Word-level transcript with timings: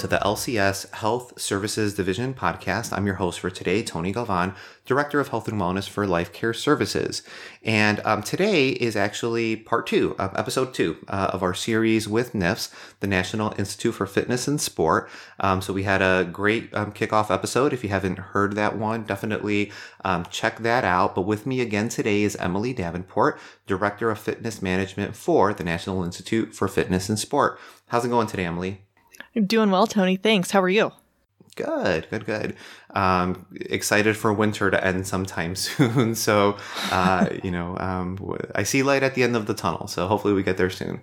to 0.00 0.06
the 0.06 0.16
LCS 0.20 0.90
Health 0.94 1.38
Services 1.38 1.92
Division 1.92 2.32
podcast. 2.32 2.90
I'm 2.96 3.04
your 3.04 3.16
host 3.16 3.38
for 3.38 3.50
today, 3.50 3.82
Tony 3.82 4.12
Galvan, 4.12 4.54
Director 4.86 5.20
of 5.20 5.28
Health 5.28 5.46
and 5.46 5.60
Wellness 5.60 5.86
for 5.86 6.06
Life 6.06 6.32
Care 6.32 6.54
Services. 6.54 7.22
And 7.62 8.00
um, 8.06 8.22
today 8.22 8.70
is 8.70 8.96
actually 8.96 9.56
part 9.56 9.86
two, 9.86 10.16
uh, 10.18 10.30
episode 10.34 10.72
two 10.72 11.04
uh, 11.08 11.32
of 11.34 11.42
our 11.42 11.52
series 11.52 12.08
with 12.08 12.32
NIFS, 12.32 12.72
the 13.00 13.06
National 13.06 13.54
Institute 13.58 13.94
for 13.94 14.06
Fitness 14.06 14.48
and 14.48 14.58
Sport. 14.58 15.10
Um, 15.38 15.60
so 15.60 15.74
we 15.74 15.82
had 15.82 16.00
a 16.00 16.26
great 16.32 16.72
um, 16.72 16.92
kickoff 16.92 17.30
episode. 17.30 17.74
If 17.74 17.84
you 17.84 17.90
haven't 17.90 18.18
heard 18.18 18.54
that 18.54 18.78
one, 18.78 19.02
definitely 19.02 19.70
um, 20.02 20.24
check 20.30 20.60
that 20.60 20.82
out. 20.82 21.14
But 21.14 21.26
with 21.26 21.44
me 21.44 21.60
again 21.60 21.90
today 21.90 22.22
is 22.22 22.36
Emily 22.36 22.72
Davenport, 22.72 23.38
Director 23.66 24.10
of 24.10 24.18
Fitness 24.18 24.62
Management 24.62 25.14
for 25.14 25.52
the 25.52 25.62
National 25.64 26.02
Institute 26.02 26.54
for 26.54 26.68
Fitness 26.68 27.10
and 27.10 27.18
Sport. 27.18 27.58
How's 27.88 28.06
it 28.06 28.08
going 28.08 28.28
today, 28.28 28.46
Emily? 28.46 28.80
I'm 29.36 29.46
doing 29.46 29.70
well, 29.70 29.86
Tony. 29.86 30.16
Thanks. 30.16 30.50
How 30.50 30.60
are 30.62 30.68
you? 30.68 30.92
Good, 31.56 32.08
good, 32.10 32.26
good. 32.26 32.56
Um, 32.90 33.46
excited 33.60 34.16
for 34.16 34.32
winter 34.32 34.70
to 34.70 34.84
end 34.84 35.06
sometime 35.06 35.54
soon. 35.56 36.14
So, 36.14 36.56
uh, 36.90 37.28
you 37.42 37.50
know, 37.50 37.76
um, 37.78 38.36
I 38.54 38.62
see 38.62 38.82
light 38.82 39.02
at 39.02 39.14
the 39.14 39.22
end 39.22 39.36
of 39.36 39.46
the 39.46 39.54
tunnel. 39.54 39.86
So 39.86 40.06
hopefully 40.06 40.34
we 40.34 40.42
get 40.42 40.56
there 40.56 40.70
soon. 40.70 41.02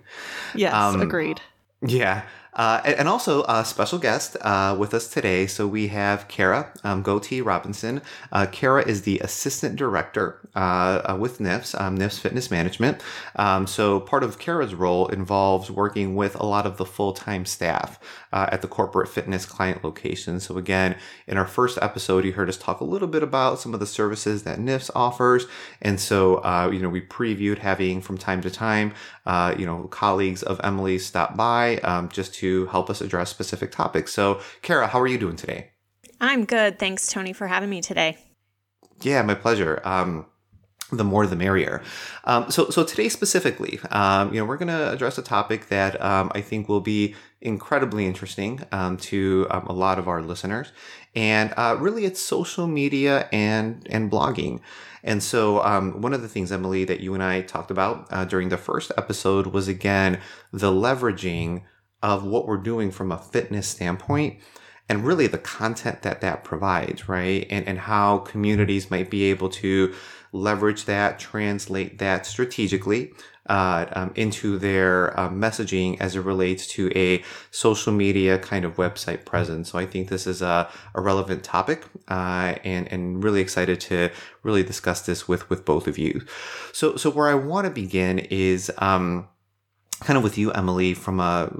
Yes, 0.54 0.74
um, 0.74 1.00
agreed. 1.00 1.40
Yeah. 1.86 2.22
Uh, 2.58 2.82
and, 2.84 3.08
also 3.08 3.44
a 3.44 3.64
special 3.64 4.00
guest 4.00 4.36
uh, 4.40 4.76
with 4.76 4.92
us 4.92 5.06
today. 5.08 5.46
So 5.46 5.68
we 5.68 5.88
have 5.88 6.26
Kara 6.26 6.72
um, 6.82 7.04
Goatee 7.04 7.40
Robinson. 7.40 8.02
Uh, 8.32 8.46
Kara 8.50 8.82
is 8.86 9.02
the 9.02 9.20
assistant 9.20 9.76
director 9.76 10.40
uh, 10.56 11.12
uh, 11.12 11.16
with 11.18 11.38
NIFS, 11.38 11.80
um, 11.80 11.96
NIFS 11.96 12.18
Fitness 12.18 12.50
Management. 12.50 13.00
Um, 13.36 13.68
so 13.68 14.00
part 14.00 14.24
of 14.24 14.40
Kara's 14.40 14.74
role 14.74 15.06
involves 15.06 15.70
working 15.70 16.16
with 16.16 16.34
a 16.34 16.44
lot 16.44 16.66
of 16.66 16.78
the 16.78 16.84
full 16.84 17.12
time 17.12 17.46
staff 17.46 18.00
uh, 18.32 18.48
at 18.50 18.60
the 18.60 18.68
corporate 18.68 19.08
fitness 19.08 19.46
client 19.46 19.84
location. 19.84 20.40
So 20.40 20.58
again, 20.58 20.96
in 21.28 21.38
our 21.38 21.46
first 21.46 21.78
episode, 21.80 22.24
you 22.24 22.32
heard 22.32 22.48
us 22.48 22.56
talk 22.56 22.80
a 22.80 22.84
little 22.84 23.08
bit 23.08 23.22
about 23.22 23.60
some 23.60 23.72
of 23.72 23.78
the 23.78 23.86
services 23.86 24.42
that 24.42 24.58
NIFS 24.58 24.90
offers, 24.96 25.46
and 25.80 26.00
so 26.00 26.68
you 26.70 26.80
know 26.80 26.88
we 26.88 27.02
previewed 27.02 27.58
having 27.58 28.00
from 28.00 28.18
time 28.18 28.40
to 28.40 28.50
time, 28.50 28.92
you 29.56 29.64
know, 29.64 29.84
colleagues 29.90 30.42
of 30.42 30.60
Emily 30.64 30.98
stop 30.98 31.36
by 31.36 31.76
um, 31.78 32.08
just 32.08 32.34
to 32.34 32.48
to 32.48 32.66
help 32.66 32.88
us 32.88 33.00
address 33.00 33.30
specific 33.30 33.70
topics. 33.70 34.12
So, 34.12 34.40
Kara, 34.62 34.86
how 34.86 35.00
are 35.00 35.06
you 35.06 35.18
doing 35.18 35.36
today? 35.36 35.70
I'm 36.20 36.44
good. 36.44 36.78
Thanks, 36.78 37.06
Tony, 37.06 37.32
for 37.32 37.46
having 37.46 37.70
me 37.70 37.80
today. 37.80 38.16
Yeah, 39.02 39.22
my 39.22 39.34
pleasure. 39.34 39.80
Um, 39.84 40.26
the 40.90 41.04
more 41.04 41.26
the 41.26 41.36
merrier. 41.36 41.82
Um, 42.24 42.50
so, 42.50 42.70
so 42.70 42.82
today 42.82 43.10
specifically, 43.10 43.78
um, 43.90 44.32
you 44.32 44.40
know, 44.40 44.46
we're 44.46 44.56
going 44.56 44.68
to 44.68 44.90
address 44.90 45.18
a 45.18 45.22
topic 45.22 45.68
that 45.68 46.02
um, 46.02 46.32
I 46.34 46.40
think 46.40 46.66
will 46.66 46.80
be 46.80 47.14
incredibly 47.42 48.06
interesting 48.06 48.62
um, 48.72 48.96
to 48.96 49.46
um, 49.50 49.66
a 49.66 49.72
lot 49.74 49.98
of 49.98 50.08
our 50.08 50.22
listeners, 50.22 50.72
and 51.18 51.52
uh, 51.56 51.76
really, 51.80 52.04
it's 52.04 52.20
social 52.20 52.68
media 52.68 53.28
and 53.32 53.84
and 53.90 54.08
blogging. 54.08 54.60
And 55.02 55.20
so, 55.20 55.60
um, 55.64 56.00
one 56.00 56.14
of 56.14 56.22
the 56.22 56.28
things, 56.28 56.52
Emily, 56.52 56.84
that 56.84 57.00
you 57.00 57.12
and 57.12 57.24
I 57.24 57.40
talked 57.40 57.72
about 57.72 58.06
uh, 58.12 58.24
during 58.24 58.50
the 58.50 58.56
first 58.56 58.92
episode 58.96 59.48
was 59.48 59.66
again 59.66 60.20
the 60.52 60.70
leveraging 60.70 61.62
of 62.04 62.24
what 62.24 62.46
we're 62.46 62.56
doing 62.56 62.92
from 62.92 63.10
a 63.10 63.18
fitness 63.18 63.66
standpoint 63.66 64.38
and 64.88 65.04
really 65.04 65.26
the 65.26 65.38
content 65.38 66.02
that 66.02 66.20
that 66.20 66.44
provides, 66.44 67.08
right? 67.08 67.48
And, 67.50 67.66
and 67.66 67.80
how 67.80 68.18
communities 68.18 68.88
might 68.88 69.10
be 69.10 69.24
able 69.24 69.48
to 69.48 69.92
leverage 70.32 70.84
that, 70.84 71.18
translate 71.18 71.98
that 71.98 72.26
strategically 72.26 73.12
uh, 73.48 73.86
um, 73.92 74.12
into 74.14 74.58
their 74.58 75.18
uh, 75.18 75.28
messaging 75.28 76.00
as 76.00 76.16
it 76.16 76.20
relates 76.20 76.66
to 76.66 76.90
a 76.94 77.22
social 77.50 77.92
media 77.92 78.38
kind 78.38 78.64
of 78.64 78.76
website 78.76 79.24
presence. 79.24 79.70
So 79.70 79.78
I 79.78 79.86
think 79.86 80.08
this 80.08 80.26
is 80.26 80.42
a, 80.42 80.70
a 80.94 81.00
relevant 81.00 81.44
topic 81.44 81.84
uh, 82.08 82.54
and, 82.64 82.86
and 82.92 83.22
really 83.22 83.40
excited 83.40 83.80
to 83.82 84.10
really 84.42 84.62
discuss 84.62 85.02
this 85.02 85.26
with, 85.26 85.48
with 85.50 85.64
both 85.64 85.86
of 85.86 85.98
you. 85.98 86.24
So, 86.72 86.96
so 86.96 87.10
where 87.10 87.28
I 87.28 87.34
want 87.34 87.66
to 87.66 87.70
begin 87.70 88.18
is, 88.18 88.70
um, 88.78 89.28
kind 90.00 90.16
of 90.16 90.22
with 90.22 90.38
you, 90.38 90.52
Emily, 90.52 90.94
from 90.94 91.20
a 91.20 91.50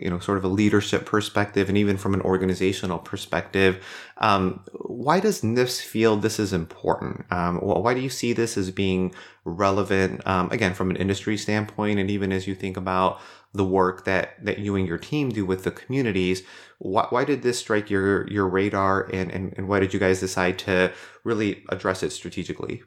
you 0.00 0.10
know 0.10 0.18
sort 0.18 0.38
of 0.38 0.44
a 0.44 0.48
leadership 0.48 1.06
perspective 1.06 1.68
and 1.68 1.78
even 1.78 1.96
from 1.96 2.14
an 2.14 2.20
organizational 2.20 2.98
perspective, 2.98 3.84
um, 4.18 4.64
why 4.72 5.20
does 5.20 5.42
NIFS 5.42 5.80
feel 5.80 6.16
this 6.16 6.38
is 6.38 6.52
important? 6.52 7.24
Um, 7.30 7.58
why 7.58 7.94
do 7.94 8.00
you 8.00 8.10
see 8.10 8.32
this 8.32 8.56
as 8.56 8.70
being 8.70 9.14
relevant? 9.44 10.26
Um, 10.26 10.50
again, 10.50 10.74
from 10.74 10.90
an 10.90 10.96
industry 10.96 11.36
standpoint, 11.36 11.98
and 11.98 12.10
even 12.10 12.32
as 12.32 12.46
you 12.46 12.54
think 12.54 12.76
about 12.76 13.20
the 13.54 13.64
work 13.64 14.04
that 14.04 14.44
that 14.44 14.58
you 14.58 14.76
and 14.76 14.86
your 14.86 14.98
team 14.98 15.30
do 15.30 15.46
with 15.46 15.64
the 15.64 15.70
communities, 15.70 16.42
why, 16.78 17.06
why 17.10 17.24
did 17.24 17.42
this 17.42 17.58
strike 17.58 17.90
your 17.90 18.28
your 18.28 18.48
radar, 18.48 19.08
and, 19.12 19.30
and 19.30 19.54
and 19.56 19.68
why 19.68 19.80
did 19.80 19.94
you 19.94 20.00
guys 20.00 20.20
decide 20.20 20.58
to 20.60 20.92
really 21.24 21.64
address 21.70 22.02
it 22.02 22.10
strategically? 22.10 22.82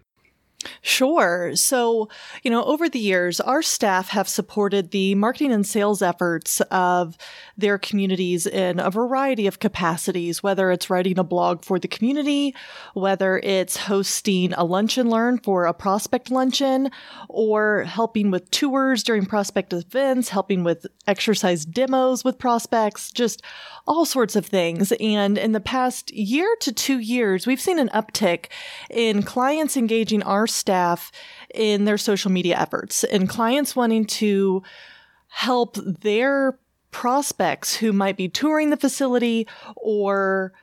Sure. 0.81 1.56
So, 1.56 2.09
you 2.44 2.52
know, 2.52 2.66
over 2.66 2.90
the 2.90 3.00
years, 3.00 3.40
our 3.40 3.62
staff 3.62 4.09
have 4.09 4.28
supported 4.28 4.92
the 4.92 5.16
marketing 5.16 5.53
and 5.53 5.66
sales 5.66 6.02
efforts 6.02 6.59
of 6.70 7.16
their 7.58 7.78
communities 7.78 8.46
in 8.46 8.78
a 8.78 8.92
variety 8.92 9.47
of 9.47 9.59
capacities, 9.59 10.44
whether 10.44 10.70
it's 10.70 10.90
writing 10.90 11.18
a 11.18 11.24
blog 11.24 11.64
for 11.64 11.80
the 11.80 11.88
community, 11.88 12.53
whether 12.94 13.38
it's 13.38 13.78
hosting 13.78 14.52
a 14.53 14.66
lunch 14.66 14.97
and 14.97 15.09
learn 15.09 15.38
for 15.38 15.66
a 15.66 15.74
prospect 15.74 16.30
luncheon, 16.30 16.90
or 17.30 17.86
helping 17.86 18.30
with 18.30 18.52
tours 18.52 19.02
during 19.02 19.26
prospect 19.26 19.72
events, 19.72 20.28
helping 20.28 20.66
with 20.66 20.86
exercise 21.08 21.64
demos 21.64 22.26
with 22.26 22.38
prospects, 22.38 23.12
just 23.14 23.41
all 23.89 24.05
sorts 24.05 24.35
of 24.35 24.45
things. 24.45 24.94
And 24.94 25.38
in 25.38 25.51
the 25.51 25.59
past 25.59 26.13
year 26.13 26.55
to 26.61 26.72
two 26.72 27.00
years, 27.00 27.47
we've 27.47 27.59
seen 27.59 27.79
an 27.79 27.89
uptick 27.89 28.45
in 28.89 29.23
clients 29.23 29.75
engaging 29.75 30.22
our 30.23 30.45
staff 30.45 31.11
in 31.53 31.85
their 31.85 31.97
social 31.97 32.31
media 32.31 32.55
efforts 32.57 33.03
and 33.03 33.28
clients 33.28 33.75
wanting 33.75 34.05
to 34.05 34.61
help 35.28 35.75
their 35.83 36.59
prospects 36.91 37.75
who 37.75 37.91
might 37.91 38.16
be 38.16 38.29
touring 38.29 38.69
the 38.69 38.78
facility 38.78 39.47
or 39.75 40.53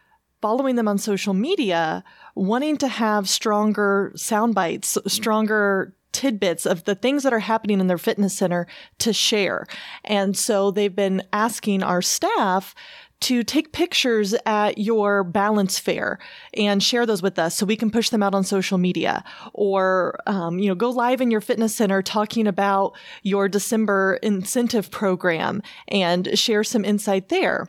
following 0.40 0.76
them 0.76 0.88
on 0.88 0.98
social 0.98 1.34
media 1.34 2.04
wanting 2.36 2.76
to 2.76 2.88
have 2.88 3.28
stronger 3.28 4.12
sound 4.14 4.54
bites, 4.54 4.96
stronger 5.06 5.96
tidbits 6.16 6.64
of 6.64 6.84
the 6.84 6.94
things 6.94 7.22
that 7.22 7.32
are 7.32 7.40
happening 7.40 7.78
in 7.78 7.88
their 7.88 7.98
fitness 7.98 8.34
center 8.34 8.66
to 8.98 9.12
share. 9.12 9.66
And 10.04 10.36
so 10.36 10.70
they've 10.70 10.94
been 10.94 11.22
asking 11.32 11.82
our 11.82 12.00
staff 12.00 12.74
to 13.20 13.42
take 13.42 13.72
pictures 13.72 14.34
at 14.44 14.78
your 14.78 15.24
balance 15.24 15.78
fair 15.78 16.18
and 16.54 16.82
share 16.82 17.06
those 17.06 17.22
with 17.22 17.38
us 17.38 17.54
so 17.54 17.64
we 17.64 17.76
can 17.76 17.90
push 17.90 18.10
them 18.10 18.22
out 18.22 18.34
on 18.34 18.44
social 18.44 18.78
media 18.78 19.24
or 19.54 20.18
um, 20.26 20.58
you 20.58 20.68
know 20.68 20.74
go 20.74 20.90
live 20.90 21.20
in 21.20 21.30
your 21.30 21.40
fitness 21.40 21.74
center 21.74 22.02
talking 22.02 22.46
about 22.46 22.96
your 23.22 23.48
december 23.48 24.18
incentive 24.22 24.90
program 24.90 25.62
and 25.88 26.38
share 26.38 26.64
some 26.64 26.84
insight 26.84 27.28
there. 27.28 27.66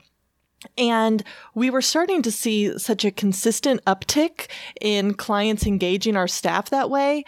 And 0.77 1.23
we 1.53 1.69
were 1.69 1.83
starting 1.83 2.23
to 2.23 2.31
see 2.31 2.77
such 2.79 3.05
a 3.05 3.11
consistent 3.11 3.83
uptick 3.85 4.47
in 4.81 5.13
clients 5.13 5.67
engaging 5.67 6.15
our 6.17 6.27
staff 6.27 6.71
that 6.71 6.89
way 6.89 7.25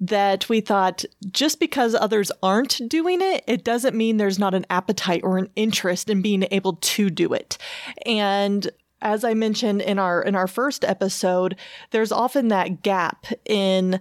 that 0.00 0.48
we 0.48 0.60
thought 0.60 1.04
just 1.30 1.60
because 1.60 1.94
others 1.94 2.32
aren't 2.42 2.80
doing 2.88 3.20
it, 3.20 3.44
it 3.46 3.64
doesn't 3.64 3.94
mean 3.94 4.16
there's 4.16 4.38
not 4.38 4.54
an 4.54 4.64
appetite 4.70 5.20
or 5.22 5.36
an 5.36 5.50
interest 5.56 6.08
in 6.08 6.22
being 6.22 6.46
able 6.50 6.74
to 6.76 7.10
do 7.10 7.34
it. 7.34 7.58
And 8.06 8.70
as 9.02 9.24
I 9.24 9.34
mentioned 9.34 9.82
in 9.82 9.98
our 9.98 10.22
in 10.22 10.34
our 10.34 10.46
first 10.46 10.84
episode, 10.84 11.56
there's 11.90 12.12
often 12.12 12.48
that 12.48 12.82
gap 12.82 13.26
in 13.46 14.00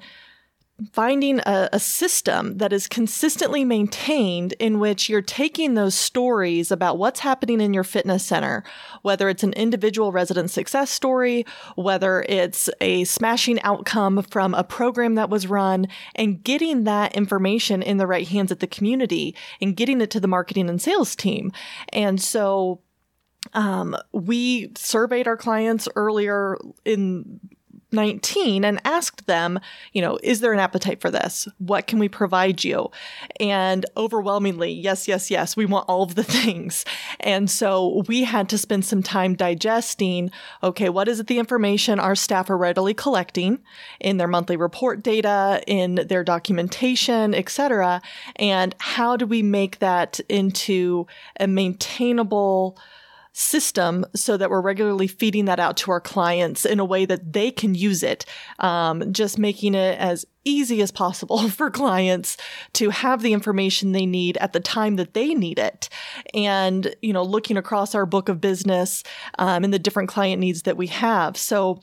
finding 0.94 1.40
a, 1.40 1.70
a, 1.74 1.80
system 1.80 2.58
that 2.58 2.72
is 2.72 2.88
consistently 2.88 3.66
maintained 3.66 4.54
in 4.60 4.80
which 4.80 5.10
you're 5.10 5.22
taking 5.22 5.74
those 5.74 5.96
stories 5.96 6.72
about 6.72 6.98
what's 6.98 7.20
happening 7.20 7.62
in 7.62 7.74
your 7.74 7.84
fitness 7.84 8.26
center, 8.26 8.64
whether 9.02 9.30
it's 9.30 9.44
an 9.44 9.54
individual 9.54 10.12
resident 10.12 10.52
success 10.52 10.90
story, 10.90 11.46
whether 11.76 12.24
it's 12.30 12.70
a 12.81 13.04
smashing 13.06 13.62
outcome 13.62 14.22
from 14.24 14.54
a 14.54 14.64
program 14.64 15.16
that 15.16 15.30
was 15.30 15.48
run, 15.48 15.88
and 16.16 16.44
getting 16.44 16.84
that 16.84 17.16
information 17.16 17.81
in 17.81 17.98
the 17.98 18.08
right 18.08 18.28
hands 18.28 18.52
at 18.52 18.60
the 18.60 18.68
community 18.68 19.36
and 19.62 19.76
getting 19.76 20.02
it 20.02 20.12
to 20.12 20.20
the 20.20 20.28
marketing 20.28 20.70
and 20.70 20.81
sales 20.81 21.16
team. 21.16 21.52
And 21.92 22.22
so 22.22 22.81
um, 23.54 23.96
we 24.12 24.72
surveyed 24.76 25.28
our 25.28 25.38
clients 25.38 25.88
earlier 25.96 26.58
in 26.86 27.40
19 27.91 28.63
and 28.63 28.80
asked 28.86 29.25
them, 29.25 29.59
you 29.94 30.01
know, 30.01 30.19
is 30.24 30.39
there 30.39 30.53
an 30.53 30.59
appetite 30.59 31.01
for 31.01 31.09
this? 31.09 31.47
What 31.57 31.88
can 31.88 32.00
we 32.00 32.09
provide 32.09 32.63
you? 32.63 32.91
And 33.39 33.86
overwhelmingly, 33.97 34.71
yes, 34.71 35.07
yes, 35.07 35.31
yes, 35.31 35.57
we 35.57 35.65
want 35.65 35.89
all 35.89 36.03
of 36.03 36.15
the 36.15 36.24
things. 36.39 36.86
And 37.19 37.50
so 37.50 38.03
we 38.07 38.24
had 38.24 38.50
to 38.50 38.57
spend 38.57 38.86
some 38.86 39.03
time 39.03 39.36
digesting, 39.36 40.31
okay, 40.63 40.89
what 40.89 41.07
is 41.07 41.19
it 41.19 41.27
the 41.27 41.39
information 41.39 42.00
our 42.00 42.15
staff 42.15 42.50
are 42.50 42.57
readily 42.57 42.94
collecting 42.94 43.59
in 44.00 44.18
their 44.18 44.27
monthly 44.27 44.57
report 44.57 45.03
data, 45.03 45.62
in 45.68 45.95
their 46.07 46.24
documentation, 46.24 47.33
etc., 47.33 48.01
and 48.35 48.75
how 48.80 49.15
do 49.15 49.25
we 49.25 49.42
make 49.42 49.80
that 49.80 50.19
into 50.30 51.07
a 51.39 51.47
maintainable 51.47 52.77
system 53.39 54.06
so 54.13 54.36
that 54.36 54.50
we're 54.50 54.59
regularly 54.59 55.07
feeding 55.07 55.45
that 55.45 55.59
out 55.59 55.77
to 55.77 55.91
our 55.91 56.01
clients 56.01 56.65
in 56.65 56.77
a 56.77 56.86
way 56.86 57.06
that 57.06 57.31
they 57.31 57.51
can 57.51 57.74
use 57.74 58.03
it. 58.03 58.25
Um, 58.59 59.13
just 59.13 59.39
making 59.39 59.75
it 59.75 59.97
as 59.97 60.25
easy 60.44 60.81
as 60.81 60.91
possible 60.91 61.47
for 61.50 61.71
clients 61.71 62.36
to 62.74 62.89
have 62.89 63.21
the 63.21 63.31
information 63.31 63.94
they 63.94 64.06
need 64.06 64.38
at 64.38 64.51
the 64.51 64.59
time 64.59 64.97
that 64.97 65.13
they 65.13 65.33
need 65.33 65.57
it. 65.57 65.88
And, 66.33 66.94
you 67.01 67.13
know, 67.13 67.24
looking 67.24 67.56
across 67.56 67.95
our 67.95 68.06
book 68.06 68.27
of 68.27 68.41
business 68.41 69.03
um, 69.38 69.63
and 69.63 69.74
the 69.74 69.80
different 69.80 70.09
client 70.09 70.42
needs 70.42 70.63
that 70.63 70.77
we 70.77 70.88
have. 70.88 71.38
So, 71.38 71.81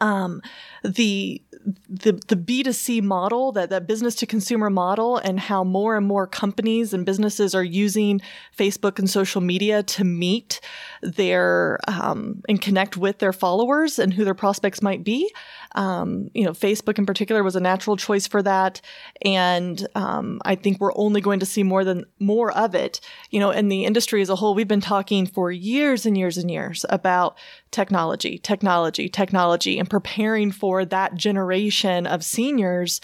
um, 0.00 0.42
the 0.84 1.42
the 1.88 2.12
the 2.12 2.36
B2C 2.36 3.02
model, 3.02 3.52
that, 3.52 3.70
that 3.70 3.86
business 3.86 4.14
to 4.16 4.26
consumer 4.26 4.70
model, 4.70 5.16
and 5.16 5.40
how 5.40 5.64
more 5.64 5.96
and 5.96 6.06
more 6.06 6.26
companies 6.26 6.94
and 6.94 7.04
businesses 7.04 7.54
are 7.54 7.64
using 7.64 8.20
Facebook 8.56 8.98
and 8.98 9.10
social 9.10 9.40
media 9.40 9.82
to 9.82 10.04
meet 10.04 10.60
their 11.02 11.78
um, 11.88 12.42
and 12.48 12.60
connect 12.60 12.96
with 12.96 13.18
their 13.18 13.32
followers 13.32 13.98
and 13.98 14.14
who 14.14 14.24
their 14.24 14.34
prospects 14.34 14.80
might 14.80 15.02
be. 15.02 15.32
Um, 15.76 16.30
you 16.34 16.44
know, 16.44 16.52
Facebook 16.52 16.98
in 16.98 17.06
particular 17.06 17.42
was 17.42 17.56
a 17.56 17.60
natural 17.60 17.96
choice 17.96 18.26
for 18.26 18.42
that, 18.42 18.80
and 19.22 19.86
um, 19.94 20.40
I 20.44 20.54
think 20.54 20.80
we're 20.80 20.96
only 20.96 21.20
going 21.20 21.40
to 21.40 21.46
see 21.46 21.62
more 21.62 21.84
than 21.84 22.04
more 22.18 22.50
of 22.52 22.74
it. 22.74 23.00
You 23.30 23.40
know, 23.40 23.50
in 23.50 23.68
the 23.68 23.84
industry 23.84 24.22
as 24.22 24.30
a 24.30 24.36
whole, 24.36 24.54
we've 24.54 24.66
been 24.66 24.80
talking 24.80 25.26
for 25.26 25.52
years 25.52 26.06
and 26.06 26.16
years 26.16 26.36
and 26.36 26.50
years 26.50 26.84
about 26.88 27.36
technology, 27.70 28.38
technology, 28.38 29.08
technology, 29.08 29.78
and 29.78 29.88
preparing 29.88 30.50
for 30.50 30.84
that 30.84 31.14
generation 31.14 32.06
of 32.06 32.24
seniors. 32.24 33.00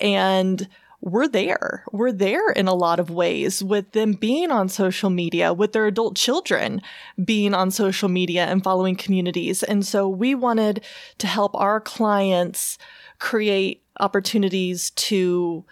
And 0.00 0.68
we're 1.06 1.28
there. 1.28 1.84
We're 1.92 2.10
there 2.10 2.50
in 2.50 2.66
a 2.66 2.74
lot 2.74 2.98
of 2.98 3.10
ways 3.10 3.62
with 3.62 3.92
them 3.92 4.14
being 4.14 4.50
on 4.50 4.68
social 4.68 5.08
media, 5.08 5.54
with 5.54 5.72
their 5.72 5.86
adult 5.86 6.16
children 6.16 6.82
being 7.24 7.54
on 7.54 7.70
social 7.70 8.08
media 8.08 8.46
and 8.46 8.64
following 8.64 8.96
communities. 8.96 9.62
And 9.62 9.86
so 9.86 10.08
we 10.08 10.34
wanted 10.34 10.84
to 11.18 11.28
help 11.28 11.54
our 11.54 11.80
clients 11.80 12.76
create 13.20 13.84
opportunities 14.00 14.90
to 14.90 15.64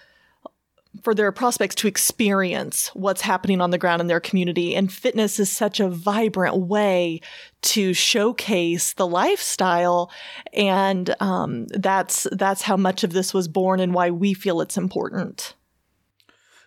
for 1.02 1.14
their 1.14 1.32
prospects 1.32 1.74
to 1.76 1.88
experience 1.88 2.88
what's 2.94 3.20
happening 3.20 3.60
on 3.60 3.70
the 3.70 3.78
ground 3.78 4.00
in 4.00 4.06
their 4.06 4.20
community. 4.20 4.74
And 4.74 4.92
fitness 4.92 5.38
is 5.38 5.50
such 5.50 5.80
a 5.80 5.88
vibrant 5.88 6.56
way 6.56 7.20
to 7.62 7.92
showcase 7.94 8.92
the 8.92 9.06
lifestyle. 9.06 10.10
And 10.52 11.14
um, 11.20 11.66
that's 11.68 12.26
that's 12.32 12.62
how 12.62 12.76
much 12.76 13.04
of 13.04 13.12
this 13.12 13.34
was 13.34 13.48
born 13.48 13.80
and 13.80 13.94
why 13.94 14.10
we 14.10 14.34
feel 14.34 14.60
it's 14.60 14.76
important. 14.76 15.54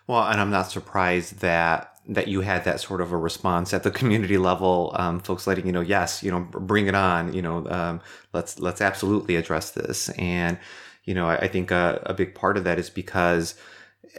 Well, 0.06 0.26
and 0.26 0.40
I'm 0.40 0.50
not 0.50 0.70
surprised 0.70 1.40
that 1.40 1.92
that 2.08 2.26
you 2.28 2.40
had 2.40 2.64
that 2.64 2.80
sort 2.80 3.02
of 3.02 3.12
a 3.12 3.16
response 3.18 3.74
at 3.74 3.82
the 3.82 3.90
community 3.90 4.38
level, 4.38 4.92
um, 4.98 5.20
folks 5.20 5.46
letting 5.46 5.66
you 5.66 5.72
know, 5.72 5.82
yes, 5.82 6.22
you 6.22 6.30
know, 6.30 6.40
bring 6.40 6.86
it 6.86 6.94
on, 6.94 7.34
you 7.34 7.42
know, 7.42 7.66
um, 7.68 8.00
let's 8.32 8.58
let's 8.58 8.80
absolutely 8.80 9.36
address 9.36 9.72
this. 9.72 10.08
And 10.10 10.58
you 11.04 11.14
know, 11.14 11.26
I, 11.26 11.36
I 11.36 11.48
think 11.48 11.70
a, 11.70 12.02
a 12.06 12.14
big 12.14 12.34
part 12.34 12.56
of 12.56 12.64
that 12.64 12.78
is 12.78 12.90
because 12.90 13.54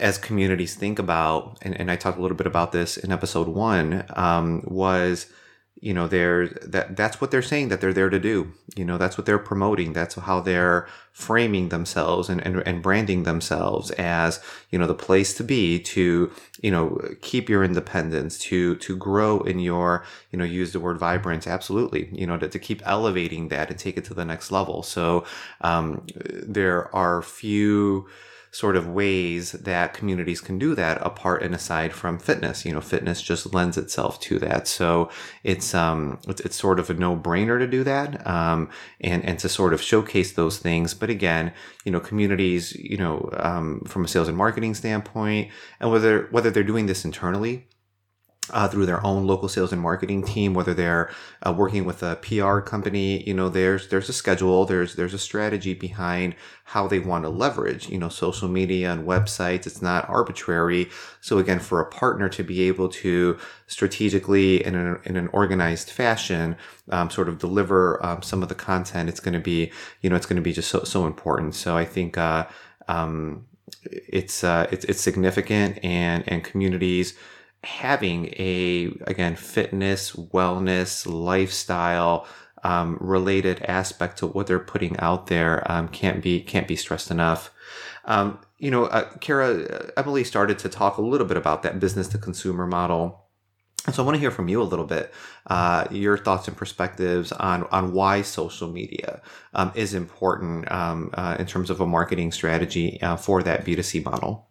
as 0.00 0.18
communities 0.18 0.74
think 0.74 0.98
about, 0.98 1.58
and, 1.62 1.78
and 1.78 1.90
I 1.90 1.96
talked 1.96 2.18
a 2.18 2.22
little 2.22 2.36
bit 2.36 2.46
about 2.46 2.72
this 2.72 2.96
in 2.96 3.12
episode 3.12 3.48
one, 3.48 4.04
um, 4.16 4.62
was 4.66 5.26
you 5.80 5.94
know 5.94 6.06
they're 6.06 6.48
that 6.48 6.94
that's 6.94 7.20
what 7.22 7.30
they're 7.30 7.40
saying 7.40 7.68
that 7.68 7.80
they're 7.80 7.92
there 7.92 8.10
to 8.10 8.18
do. 8.18 8.52
You 8.76 8.84
know 8.84 8.98
that's 8.98 9.16
what 9.16 9.24
they're 9.24 9.38
promoting. 9.38 9.94
That's 9.94 10.14
how 10.14 10.40
they're 10.40 10.86
framing 11.12 11.70
themselves 11.70 12.28
and, 12.28 12.44
and, 12.46 12.62
and 12.66 12.82
branding 12.82 13.22
themselves 13.22 13.90
as 13.92 14.40
you 14.70 14.78
know 14.78 14.86
the 14.86 14.94
place 14.94 15.32
to 15.34 15.44
be 15.44 15.78
to 15.78 16.30
you 16.62 16.70
know 16.70 17.00
keep 17.22 17.48
your 17.48 17.64
independence 17.64 18.38
to 18.40 18.76
to 18.76 18.96
grow 18.96 19.40
in 19.40 19.58
your 19.58 20.04
you 20.30 20.38
know 20.38 20.44
use 20.44 20.72
the 20.72 20.80
word 20.80 20.98
vibrance 20.98 21.46
absolutely. 21.46 22.10
You 22.12 22.26
know 22.26 22.36
to, 22.36 22.48
to 22.48 22.58
keep 22.58 22.82
elevating 22.84 23.48
that 23.48 23.70
and 23.70 23.78
take 23.78 23.96
it 23.96 24.04
to 24.06 24.14
the 24.14 24.24
next 24.24 24.52
level. 24.52 24.82
So 24.82 25.24
um, 25.62 26.06
there 26.14 26.94
are 26.94 27.22
few 27.22 28.06
sort 28.52 28.76
of 28.76 28.88
ways 28.88 29.52
that 29.52 29.94
communities 29.94 30.40
can 30.40 30.58
do 30.58 30.74
that 30.74 30.98
apart 31.06 31.42
and 31.42 31.54
aside 31.54 31.92
from 31.92 32.18
fitness. 32.18 32.64
You 32.64 32.72
know, 32.72 32.80
fitness 32.80 33.22
just 33.22 33.54
lends 33.54 33.78
itself 33.78 34.20
to 34.20 34.38
that. 34.40 34.66
So 34.66 35.08
it's, 35.44 35.74
um, 35.74 36.18
it's, 36.26 36.40
it's 36.40 36.56
sort 36.56 36.80
of 36.80 36.90
a 36.90 36.94
no 36.94 37.16
brainer 37.16 37.58
to 37.58 37.66
do 37.66 37.84
that. 37.84 38.26
Um, 38.26 38.68
and, 39.00 39.24
and 39.24 39.38
to 39.38 39.48
sort 39.48 39.72
of 39.72 39.80
showcase 39.80 40.32
those 40.32 40.58
things. 40.58 40.94
But 40.94 41.10
again, 41.10 41.52
you 41.84 41.92
know, 41.92 42.00
communities, 42.00 42.74
you 42.74 42.96
know, 42.96 43.30
um, 43.34 43.82
from 43.86 44.04
a 44.04 44.08
sales 44.08 44.28
and 44.28 44.36
marketing 44.36 44.74
standpoint 44.74 45.50
and 45.78 45.90
whether, 45.90 46.26
whether 46.30 46.50
they're 46.50 46.64
doing 46.64 46.86
this 46.86 47.04
internally, 47.04 47.68
uh, 48.52 48.68
through 48.68 48.86
their 48.86 49.04
own 49.04 49.26
local 49.26 49.48
sales 49.48 49.72
and 49.72 49.80
marketing 49.80 50.22
team, 50.22 50.54
whether 50.54 50.74
they're 50.74 51.10
uh, 51.46 51.52
working 51.52 51.84
with 51.84 52.02
a 52.02 52.16
PR 52.16 52.60
company, 52.60 53.22
you 53.24 53.34
know, 53.34 53.48
there's 53.48 53.88
there's 53.88 54.08
a 54.08 54.12
schedule, 54.12 54.64
there's 54.64 54.94
there's 54.94 55.14
a 55.14 55.18
strategy 55.18 55.74
behind 55.74 56.34
how 56.64 56.86
they 56.86 56.98
want 56.98 57.24
to 57.24 57.28
leverage, 57.28 57.88
you 57.88 57.98
know, 57.98 58.08
social 58.08 58.48
media 58.48 58.92
and 58.92 59.06
websites. 59.06 59.66
It's 59.66 59.82
not 59.82 60.08
arbitrary. 60.08 60.88
So 61.20 61.38
again, 61.38 61.58
for 61.58 61.80
a 61.80 61.86
partner 61.86 62.28
to 62.30 62.42
be 62.42 62.62
able 62.62 62.88
to 62.88 63.38
strategically 63.66 64.64
in, 64.64 64.74
a, 64.74 65.00
in 65.04 65.16
an 65.16 65.28
organized 65.28 65.90
fashion, 65.90 66.56
um, 66.90 67.10
sort 67.10 67.28
of 67.28 67.38
deliver 67.38 68.04
um, 68.04 68.22
some 68.22 68.42
of 68.42 68.48
the 68.48 68.54
content, 68.54 69.08
it's 69.08 69.20
going 69.20 69.34
to 69.34 69.40
be, 69.40 69.72
you 70.00 70.10
know, 70.10 70.16
it's 70.16 70.26
going 70.26 70.36
to 70.36 70.42
be 70.42 70.52
just 70.52 70.70
so 70.70 70.84
so 70.84 71.06
important. 71.06 71.54
So 71.54 71.76
I 71.76 71.84
think. 71.84 72.18
Uh, 72.18 72.46
um, 72.88 73.46
it's 73.82 74.44
uh, 74.44 74.66
it's 74.70 74.84
it's 74.86 75.00
significant 75.00 75.78
and 75.84 76.24
and 76.26 76.44
communities 76.44 77.16
having 77.62 78.26
a 78.38 78.92
again 79.06 79.36
fitness 79.36 80.12
wellness 80.12 81.06
lifestyle 81.06 82.26
um, 82.62 82.98
related 83.00 83.62
aspect 83.62 84.18
to 84.18 84.26
what 84.26 84.46
they're 84.46 84.58
putting 84.58 84.98
out 84.98 85.26
there 85.26 85.70
um, 85.70 85.88
can't 85.88 86.22
be 86.22 86.40
can't 86.40 86.68
be 86.68 86.76
stressed 86.76 87.10
enough 87.10 87.52
um, 88.06 88.38
you 88.58 88.70
know 88.70 88.84
uh, 88.86 89.10
kara 89.20 89.90
emily 89.96 90.24
started 90.24 90.58
to 90.58 90.68
talk 90.68 90.96
a 90.96 91.02
little 91.02 91.26
bit 91.26 91.36
about 91.36 91.62
that 91.62 91.78
business 91.78 92.08
to 92.08 92.18
consumer 92.18 92.66
model 92.66 93.26
so 93.92 94.02
I 94.02 94.06
want 94.06 94.16
to 94.16 94.20
hear 94.20 94.30
from 94.30 94.48
you 94.48 94.60
a 94.60 94.64
little 94.64 94.84
bit, 94.84 95.12
uh, 95.46 95.86
your 95.90 96.18
thoughts 96.18 96.46
and 96.48 96.56
perspectives 96.56 97.32
on 97.32 97.64
on 97.72 97.92
why 97.94 98.20
social 98.20 98.70
media 98.70 99.22
um, 99.54 99.72
is 99.74 99.94
important 99.94 100.70
um, 100.70 101.10
uh, 101.14 101.36
in 101.38 101.46
terms 101.46 101.70
of 101.70 101.80
a 101.80 101.86
marketing 101.86 102.30
strategy 102.30 103.00
uh, 103.00 103.16
for 103.16 103.42
that 103.42 103.64
B 103.64 103.74
two 103.74 103.82
C 103.82 104.00
model. 104.00 104.48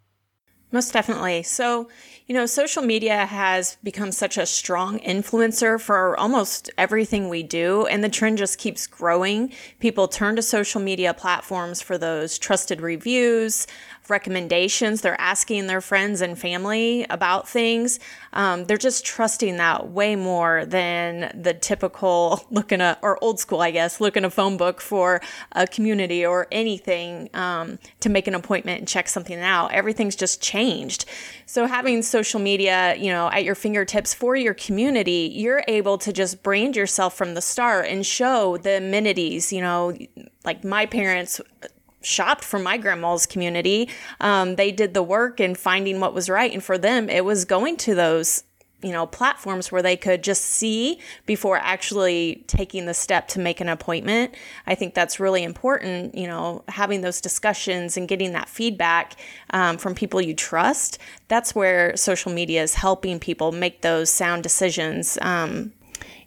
Most 0.72 0.94
definitely. 0.94 1.44
So, 1.44 1.90
you 2.30 2.36
know, 2.36 2.46
social 2.46 2.84
media 2.84 3.26
has 3.26 3.78
become 3.84 4.12
such 4.12 4.38
a 4.38 4.46
strong 4.46 5.00
influencer 5.00 5.82
for 5.82 6.16
almost 6.20 6.70
everything 6.78 7.28
we 7.28 7.42
do, 7.42 7.88
and 7.88 8.04
the 8.04 8.10
trend 8.10 8.38
just 8.38 8.60
keeps 8.60 8.86
growing. 8.86 9.52
People 9.80 10.08
turn 10.08 10.36
to 10.36 10.44
social 10.44 10.80
media 10.80 11.12
platforms 11.16 11.82
for 11.82 11.98
those 11.98 12.38
trusted 12.38 12.82
reviews, 12.82 13.66
recommendations. 14.10 15.02
They're 15.02 15.20
asking 15.20 15.66
their 15.66 15.82
friends 15.82 16.22
and 16.22 16.38
family 16.38 17.04
about 17.10 17.50
things. 17.50 18.00
Um, 18.34 18.66
they're 18.66 18.78
just 18.78 19.04
trusting 19.04 19.58
that 19.58 19.90
way 19.90 20.16
more 20.16 20.66
than 20.66 21.32
the 21.34 21.56
typical 21.56 22.46
looking 22.52 22.80
at, 22.80 23.00
or 23.02 23.18
old 23.24 23.40
school, 23.40 23.62
I 23.62 23.72
guess, 23.72 24.00
look 24.00 24.16
in 24.16 24.24
a 24.24 24.30
phone 24.30 24.56
book 24.56 24.82
for 24.82 25.20
a 25.54 25.66
community 25.66 26.24
or 26.24 26.46
anything 26.52 27.32
um, 27.34 27.80
to 28.02 28.10
make 28.10 28.28
an 28.28 28.36
appointment 28.36 28.78
and 28.78 28.88
check 28.88 29.08
something 29.08 29.40
out. 29.40 29.72
Everything's 29.72 30.16
just 30.16 30.44
changed. 30.44 31.06
So 31.48 31.66
having 31.66 32.04
social 32.04 32.19
media, 32.40 32.96
you 32.96 33.12
know, 33.12 33.30
at 33.30 33.44
your 33.44 33.56
fingertips 33.56 34.14
for 34.14 34.36
your 34.36 34.54
community, 34.54 35.32
you're 35.34 35.64
able 35.68 35.98
to 36.00 36.12
just 36.12 36.44
brand 36.44 36.76
yourself 36.76 37.16
from 37.16 37.34
the 37.34 37.42
start 37.42 37.88
and 37.88 38.06
show 38.06 38.58
the 38.58 38.78
amenities, 38.78 39.54
you 39.54 39.62
know, 39.62 39.98
like 40.44 40.64
my 40.64 40.86
parents 40.86 41.40
shopped 42.02 42.44
for 42.44 42.60
my 42.60 42.78
grandma's 42.78 43.26
community. 43.26 43.90
Um, 44.20 44.56
they 44.56 44.72
did 44.72 44.94
the 44.94 45.04
work 45.04 45.40
in 45.40 45.56
finding 45.56 46.00
what 46.00 46.14
was 46.14 46.30
right. 46.30 46.52
And 46.52 46.64
for 46.64 46.78
them, 46.78 47.10
it 47.10 47.26
was 47.26 47.46
going 47.46 47.78
to 47.78 47.96
those, 47.96 48.44
you 48.82 48.92
know, 48.92 49.06
platforms 49.06 49.72
where 49.72 49.82
they 49.82 49.98
could 49.98 50.24
just 50.24 50.44
see 50.44 51.00
before 51.26 51.58
actually 51.58 52.44
taking 52.48 52.86
the 52.86 52.94
step 52.94 53.28
to 53.30 53.40
make 53.40 53.60
an 53.60 53.68
appointment. 53.68 54.34
I 54.68 54.76
think 54.76 54.94
that's 54.94 55.20
really 55.20 55.44
important, 55.44 56.16
you 56.16 56.28
know, 56.28 56.64
having 56.70 57.02
those 57.02 57.20
discussions 57.20 57.98
and 57.98 58.08
getting 58.08 58.32
that 58.34 58.48
feedback 58.48 59.16
um, 59.52 59.78
from 59.78 59.96
people 59.96 60.22
you 60.22 60.34
trust. 60.34 60.98
That's 61.28 61.54
where 61.54 61.96
social 61.98 62.32
media 62.32 62.64
is 62.64 62.76
helping 62.76 63.20
people 63.20 63.52
make 63.52 63.82
those 63.82 64.10
sound 64.10 64.44
decisions. 64.44 65.18
Um, 65.22 65.74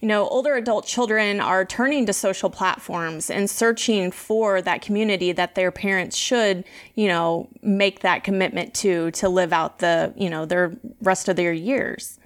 you 0.01 0.09
know, 0.09 0.27
older 0.29 0.57
adult 0.57 0.85
children 0.85 1.41
are 1.41 1.65
turning 1.65 2.07
to 2.07 2.13
social 2.13 2.51
platforms 2.51 3.31
and 3.31 3.49
searching 3.49 4.11
for 4.11 4.61
that 4.61 4.83
community 4.83 5.31
that 5.31 5.55
their 5.55 5.71
parents 5.71 6.17
should, 6.17 6.65
you 6.97 7.07
know, 7.07 7.49
make 7.63 8.01
that 8.01 8.25
commitment 8.25 8.75
to 8.75 9.13
to 9.13 9.29
live 9.29 9.53
out 9.53 9.79
the, 9.79 10.13
you 10.17 10.29
know, 10.29 10.45
their 10.45 10.77
rest 11.03 11.29
of 11.29 11.37
their 11.37 11.53
years. 11.53 12.19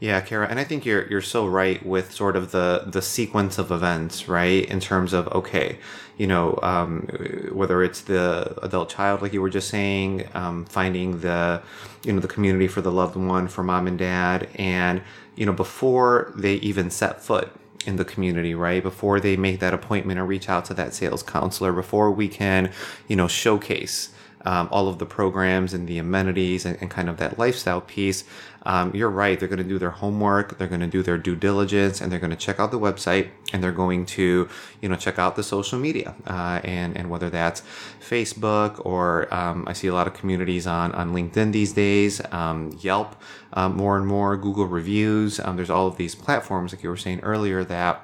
Yeah, 0.00 0.20
Kara, 0.20 0.46
and 0.48 0.60
I 0.60 0.64
think 0.64 0.84
you're 0.84 1.08
you're 1.08 1.22
so 1.22 1.46
right 1.46 1.84
with 1.84 2.12
sort 2.12 2.36
of 2.36 2.52
the 2.52 2.84
the 2.86 3.00
sequence 3.00 3.58
of 3.58 3.70
events, 3.70 4.28
right? 4.28 4.64
In 4.68 4.80
terms 4.80 5.14
of 5.14 5.28
okay, 5.28 5.78
you 6.18 6.26
know, 6.26 6.58
um, 6.62 7.08
whether 7.52 7.82
it's 7.82 8.02
the 8.02 8.54
adult 8.62 8.90
child, 8.90 9.22
like 9.22 9.32
you 9.32 9.40
were 9.40 9.50
just 9.50 9.68
saying, 9.70 10.28
um, 10.34 10.66
finding 10.66 11.20
the 11.20 11.62
you 12.04 12.12
know 12.12 12.20
the 12.20 12.28
community 12.28 12.68
for 12.68 12.82
the 12.82 12.92
loved 12.92 13.16
one, 13.16 13.48
for 13.48 13.62
mom 13.62 13.86
and 13.86 13.98
dad, 13.98 14.48
and 14.56 15.02
you 15.36 15.46
know 15.46 15.52
before 15.54 16.32
they 16.36 16.56
even 16.56 16.90
set 16.90 17.22
foot 17.22 17.50
in 17.86 17.96
the 17.96 18.04
community, 18.04 18.54
right? 18.54 18.82
Before 18.82 19.20
they 19.20 19.36
make 19.36 19.60
that 19.60 19.72
appointment 19.74 20.18
or 20.20 20.26
reach 20.26 20.48
out 20.48 20.64
to 20.66 20.74
that 20.74 20.94
sales 20.94 21.22
counselor, 21.22 21.72
before 21.72 22.10
we 22.10 22.28
can, 22.28 22.72
you 23.08 23.16
know, 23.16 23.28
showcase 23.28 24.10
um, 24.44 24.68
all 24.70 24.88
of 24.88 24.98
the 24.98 25.06
programs 25.06 25.74
and 25.74 25.88
the 25.88 25.98
amenities 25.98 26.64
and, 26.64 26.76
and 26.80 26.90
kind 26.90 27.08
of 27.08 27.16
that 27.18 27.38
lifestyle 27.38 27.80
piece, 27.80 28.24
um, 28.66 28.94
you're 28.94 29.10
right. 29.10 29.38
They're 29.38 29.48
going 29.48 29.62
to 29.62 29.68
do 29.68 29.78
their 29.78 29.90
homework, 29.90 30.58
they're 30.58 30.68
going 30.68 30.80
to 30.80 30.86
do 30.86 31.02
their 31.02 31.18
due 31.18 31.36
diligence, 31.36 32.00
and 32.00 32.10
they're 32.10 32.18
going 32.18 32.30
to 32.30 32.36
check 32.36 32.58
out 32.58 32.70
the 32.70 32.78
website 32.78 33.30
and 33.52 33.62
they're 33.62 33.72
going 33.72 34.06
to, 34.06 34.48
you 34.80 34.88
know, 34.88 34.96
check 34.96 35.18
out 35.18 35.36
the 35.36 35.42
social 35.42 35.78
media 35.78 36.14
uh, 36.26 36.60
and 36.64 36.96
and 36.96 37.10
whether 37.10 37.30
that's 37.30 37.62
Facebook 38.00 38.84
or 38.84 39.32
um, 39.32 39.64
I 39.66 39.72
see 39.74 39.88
a 39.88 39.94
lot 39.94 40.06
of 40.06 40.14
communities 40.14 40.66
on 40.66 40.92
on 40.92 41.12
LinkedIn 41.12 41.52
these 41.52 41.72
days, 41.72 42.20
um, 42.32 42.76
Yelp, 42.80 43.16
um, 43.52 43.76
more 43.76 43.96
and 43.96 44.06
more 44.06 44.36
Google 44.36 44.66
reviews. 44.66 45.40
Um, 45.40 45.56
there's 45.56 45.70
all 45.70 45.86
of 45.86 45.96
these 45.96 46.14
platforms, 46.14 46.72
like 46.72 46.82
you 46.82 46.88
were 46.88 46.96
saying 46.96 47.20
earlier, 47.20 47.64
that 47.64 48.02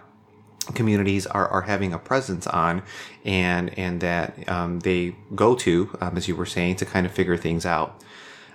communities 0.74 1.26
are, 1.26 1.48
are 1.48 1.62
having 1.62 1.92
a 1.92 1.98
presence 1.98 2.46
on 2.46 2.82
and 3.24 3.76
and 3.78 4.00
that 4.00 4.48
um, 4.48 4.80
they 4.80 5.14
go 5.34 5.54
to 5.54 5.96
um, 6.00 6.16
as 6.16 6.28
you 6.28 6.36
were 6.36 6.46
saying 6.46 6.76
to 6.76 6.84
kind 6.84 7.06
of 7.06 7.12
figure 7.12 7.36
things 7.36 7.64
out. 7.64 8.02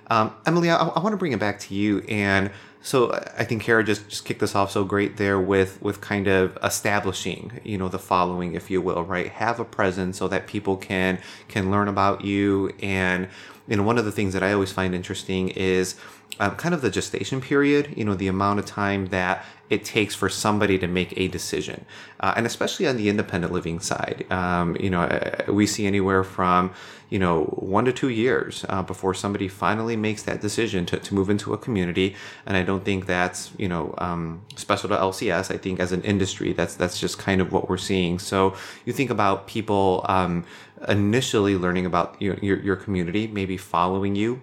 Um, 0.08 0.32
emily 0.46 0.70
I, 0.70 0.76
I 0.76 1.00
want 1.00 1.12
to 1.14 1.16
bring 1.16 1.32
it 1.32 1.40
back 1.40 1.58
to 1.60 1.74
you 1.74 1.98
and 2.08 2.50
so 2.80 3.10
i 3.36 3.42
think 3.42 3.62
kara 3.62 3.82
just, 3.82 4.08
just 4.08 4.24
kicked 4.24 4.40
us 4.40 4.54
off 4.54 4.70
so 4.70 4.84
great 4.84 5.16
there 5.16 5.40
with 5.40 5.82
with 5.82 6.00
kind 6.00 6.28
of 6.28 6.56
establishing 6.62 7.60
you 7.64 7.76
know 7.76 7.88
the 7.88 7.98
following 7.98 8.54
if 8.54 8.70
you 8.70 8.80
will 8.80 9.02
right? 9.02 9.28
Have 9.28 9.58
a 9.58 9.64
presence 9.64 10.16
so 10.18 10.28
that 10.28 10.46
people 10.46 10.76
can 10.76 11.18
can 11.48 11.72
learn 11.72 11.88
about 11.88 12.24
you 12.24 12.72
and 12.80 13.26
you 13.66 13.76
know 13.76 13.82
one 13.82 13.98
of 13.98 14.04
the 14.04 14.12
things 14.12 14.32
that 14.32 14.44
i 14.44 14.52
always 14.52 14.70
find 14.70 14.94
interesting 14.94 15.48
is 15.48 15.96
um, 16.38 16.54
kind 16.56 16.74
of 16.74 16.82
the 16.82 16.90
gestation 16.90 17.40
period, 17.40 17.94
you 17.96 18.04
know, 18.04 18.14
the 18.14 18.28
amount 18.28 18.58
of 18.58 18.66
time 18.66 19.06
that 19.06 19.44
it 19.68 19.84
takes 19.84 20.14
for 20.14 20.28
somebody 20.28 20.78
to 20.78 20.86
make 20.86 21.12
a 21.18 21.28
decision. 21.28 21.84
Uh, 22.20 22.34
and 22.36 22.46
especially 22.46 22.86
on 22.86 22.96
the 22.96 23.08
independent 23.08 23.52
living 23.52 23.80
side, 23.80 24.26
um, 24.30 24.76
you 24.78 24.90
know, 24.90 25.02
uh, 25.02 25.52
we 25.52 25.66
see 25.66 25.86
anywhere 25.86 26.22
from, 26.24 26.72
you 27.10 27.18
know, 27.18 27.44
one 27.44 27.84
to 27.84 27.92
two 27.92 28.08
years 28.08 28.64
uh, 28.68 28.82
before 28.82 29.14
somebody 29.14 29.48
finally 29.48 29.96
makes 29.96 30.22
that 30.22 30.40
decision 30.40 30.86
to, 30.86 30.98
to 30.98 31.14
move 31.14 31.30
into 31.30 31.52
a 31.52 31.58
community. 31.58 32.14
And 32.46 32.56
I 32.56 32.62
don't 32.62 32.84
think 32.84 33.06
that's, 33.06 33.50
you 33.58 33.68
know, 33.68 33.94
um, 33.98 34.42
special 34.56 34.88
to 34.88 34.96
LCS. 34.96 35.52
I 35.52 35.58
think 35.58 35.80
as 35.80 35.92
an 35.92 36.02
industry, 36.02 36.52
that's, 36.52 36.74
that's 36.74 36.98
just 36.98 37.18
kind 37.18 37.40
of 37.40 37.52
what 37.52 37.68
we're 37.68 37.76
seeing. 37.76 38.18
So 38.18 38.54
you 38.84 38.92
think 38.92 39.10
about 39.10 39.46
people 39.46 40.04
um, 40.08 40.44
initially 40.88 41.56
learning 41.56 41.86
about 41.86 42.20
your, 42.20 42.34
your, 42.36 42.58
your 42.60 42.76
community, 42.76 43.26
maybe 43.26 43.56
following 43.56 44.14
you 44.14 44.40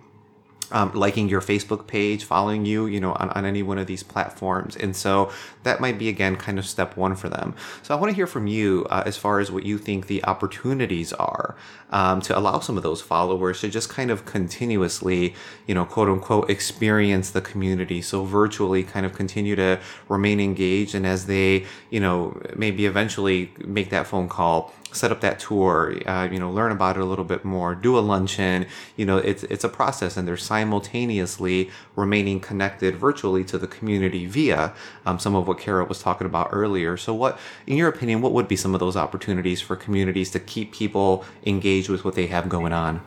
um, 0.74 0.92
liking 0.94 1.30
your 1.30 1.40
Facebook 1.40 1.88
page, 1.88 2.26
following 2.26 2.66
you, 2.66 2.88
you 2.88 3.00
know, 3.00 3.14
on, 3.14 3.30
on 3.30 3.46
any 3.46 3.64
one 3.64 3.78
of 3.78 3.88
these 3.88 4.04
platforms. 4.04 4.76
And 4.76 4.96
so 4.96 5.32
that 5.64 5.80
might 5.80 5.98
be, 5.98 6.10
again, 6.10 6.36
kind 6.36 6.60
of 6.60 6.66
step 6.66 6.98
one 6.98 7.16
for 7.16 7.30
them. 7.30 7.56
So 7.84 7.96
I 7.96 8.00
want 8.00 8.10
to 8.10 8.16
hear 8.16 8.28
from 8.28 8.48
you 8.48 8.86
uh, 8.90 9.04
as 9.06 9.16
far 9.16 9.40
as 9.40 9.52
what 9.52 9.64
you 9.64 9.78
think 9.78 10.08
the 10.08 10.24
opportunities 10.26 11.14
are 11.14 11.56
um, 11.92 12.20
to 12.22 12.38
allow 12.38 12.60
some 12.60 12.76
of 12.76 12.84
those 12.84 13.02
followers 13.02 13.62
to 13.62 13.70
just 13.70 13.88
kind 13.88 14.10
of 14.12 14.26
continuously, 14.26 15.36
you 15.68 15.76
know, 15.76 15.86
quote 15.86 16.10
unquote, 16.10 16.50
experience 16.50 17.30
the 17.32 17.42
community. 17.42 18.02
So 18.02 18.26
virtually 18.26 18.84
kind 18.84 19.06
of 19.06 19.14
continue 19.14 19.56
to 19.56 19.80
remain 20.10 20.40
engaged. 20.40 20.96
And 20.96 21.06
as 21.06 21.28
they, 21.28 21.66
you 21.92 22.00
know, 22.00 22.42
maybe 22.56 22.88
eventually 22.88 23.52
make 23.64 23.92
that 23.92 24.08
phone 24.08 24.28
call, 24.28 24.74
set 24.94 25.12
up 25.12 25.22
that 25.22 25.40
tour, 25.40 25.96
uh, 26.06 26.28
you 26.32 26.40
know, 26.40 26.52
learn 26.52 26.72
about 26.72 26.98
it 26.98 27.02
a 27.02 27.06
little 27.06 27.26
bit 27.26 27.44
more, 27.46 27.76
do 27.76 27.98
a 27.98 28.02
luncheon. 28.02 28.66
You 28.96 29.06
know, 29.06 29.18
it's 29.18 29.44
it's 29.44 29.64
a 29.64 29.70
process, 29.70 30.18
and 30.18 30.28
they're 30.28 30.38
simultaneously 30.38 31.70
remaining 31.96 32.40
connected 32.40 32.96
virtually 32.96 33.44
to 33.46 33.58
the 33.58 33.68
community 33.68 34.26
via 34.26 34.74
um, 35.06 35.20
some 35.20 35.36
of 35.36 35.48
what 35.48 35.60
Kara 35.60 35.86
was 35.86 36.02
talking 36.02 36.28
about 36.28 36.50
earlier. 36.52 36.98
So, 36.98 37.14
what, 37.14 37.40
in 37.68 37.78
your 37.78 37.90
opinion, 37.90 38.22
what 38.22 38.34
would 38.34 38.48
be 38.48 38.56
some 38.56 38.74
of 38.74 38.80
those 38.80 38.96
opportunities 38.96 39.62
for 39.62 39.76
communities 39.76 40.32
to 40.32 40.40
keep 40.40 40.74
people 40.74 41.26
engaged 41.46 41.90
with 41.90 42.06
what 42.06 42.16
they 42.16 42.28
have 42.28 42.50
going 42.50 42.74
on? 42.74 43.02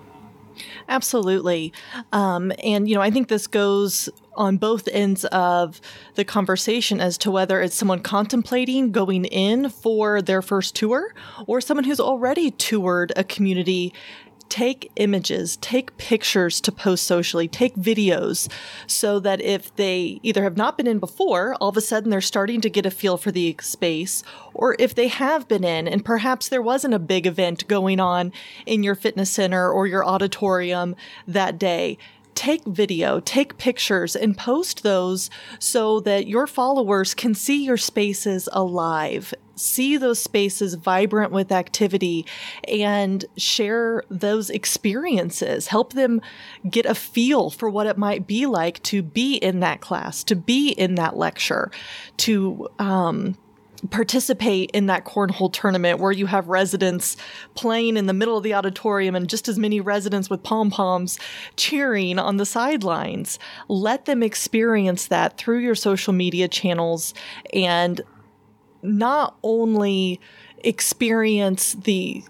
Absolutely. 0.88 1.72
Um, 2.12 2.52
and, 2.62 2.88
you 2.88 2.94
know, 2.94 3.00
I 3.00 3.10
think 3.10 3.28
this 3.28 3.46
goes 3.46 4.08
on 4.36 4.58
both 4.58 4.86
ends 4.88 5.24
of 5.26 5.80
the 6.14 6.24
conversation 6.24 7.00
as 7.00 7.16
to 7.18 7.30
whether 7.30 7.60
it's 7.60 7.74
someone 7.74 8.00
contemplating 8.00 8.92
going 8.92 9.24
in 9.24 9.70
for 9.70 10.20
their 10.20 10.42
first 10.42 10.74
tour 10.76 11.14
or 11.46 11.60
someone 11.60 11.84
who's 11.84 12.00
already 12.00 12.50
toured 12.50 13.12
a 13.16 13.24
community 13.24 13.92
take 14.48 14.90
images, 14.96 15.56
take 15.58 15.96
pictures 15.96 16.60
to 16.62 16.72
post 16.72 17.04
socially, 17.04 17.48
take 17.48 17.74
videos 17.76 18.50
so 18.86 19.20
that 19.20 19.40
if 19.40 19.74
they 19.76 20.20
either 20.22 20.42
have 20.42 20.56
not 20.56 20.76
been 20.76 20.86
in 20.86 20.98
before, 20.98 21.54
all 21.56 21.68
of 21.68 21.76
a 21.76 21.80
sudden 21.80 22.10
they're 22.10 22.20
starting 22.20 22.60
to 22.60 22.70
get 22.70 22.86
a 22.86 22.90
feel 22.90 23.16
for 23.16 23.30
the 23.30 23.56
space, 23.60 24.22
or 24.54 24.76
if 24.78 24.94
they 24.94 25.08
have 25.08 25.48
been 25.48 25.64
in 25.64 25.86
and 25.86 26.04
perhaps 26.04 26.48
there 26.48 26.62
wasn't 26.62 26.94
a 26.94 26.98
big 26.98 27.26
event 27.26 27.66
going 27.68 28.00
on 28.00 28.32
in 28.64 28.82
your 28.82 28.94
fitness 28.94 29.30
center 29.30 29.70
or 29.70 29.86
your 29.86 30.04
auditorium 30.04 30.96
that 31.26 31.58
day, 31.58 31.98
take 32.46 32.64
video, 32.64 33.18
take 33.18 33.58
pictures, 33.58 34.14
and 34.14 34.38
post 34.38 34.84
those 34.84 35.28
so 35.58 35.98
that 35.98 36.28
your 36.28 36.46
followers 36.46 37.12
can 37.12 37.34
see 37.34 37.64
your 37.64 37.76
spaces 37.76 38.48
alive, 38.52 39.34
see 39.56 39.96
those 39.96 40.20
spaces 40.20 40.74
vibrant 40.74 41.32
with 41.32 41.50
activity, 41.50 42.24
and 42.68 43.24
share 43.36 44.04
those 44.08 44.48
experiences. 44.48 45.66
Help 45.66 45.94
them 45.94 46.20
get 46.70 46.86
a 46.86 46.94
feel 46.94 47.50
for 47.50 47.68
what 47.68 47.88
it 47.88 47.98
might 47.98 48.28
be 48.28 48.46
like 48.46 48.80
to 48.84 49.02
be 49.02 49.34
in 49.34 49.58
that 49.58 49.80
class, 49.80 50.22
to 50.22 50.36
be 50.36 50.68
in 50.68 50.94
that 50.94 51.16
lecture, 51.16 51.72
to, 52.16 52.68
um, 52.78 53.36
participate 53.90 54.70
in 54.72 54.86
that 54.86 55.04
cornhole 55.04 55.52
tournament 55.52 55.98
where 55.98 56.12
you 56.12 56.26
have 56.26 56.48
residents 56.48 57.16
playing 57.54 57.96
in 57.96 58.06
the 58.06 58.12
middle 58.12 58.36
of 58.36 58.42
the 58.42 58.54
auditorium 58.54 59.14
and 59.14 59.28
just 59.28 59.48
as 59.48 59.58
many 59.58 59.80
residents 59.80 60.30
with 60.30 60.42
pom 60.42 60.70
poms 60.70 61.18
cheering 61.56 62.18
on 62.18 62.36
the 62.36 62.46
sidelines. 62.46 63.38
Let 63.68 64.04
them 64.04 64.22
experience 64.22 65.06
that 65.08 65.38
through 65.38 65.58
your 65.58 65.74
social 65.74 66.12
media 66.12 66.48
channels 66.48 67.14
and 67.52 68.00
not 68.82 69.36
only 69.42 70.20
experience 70.58 71.74
the 71.74 72.22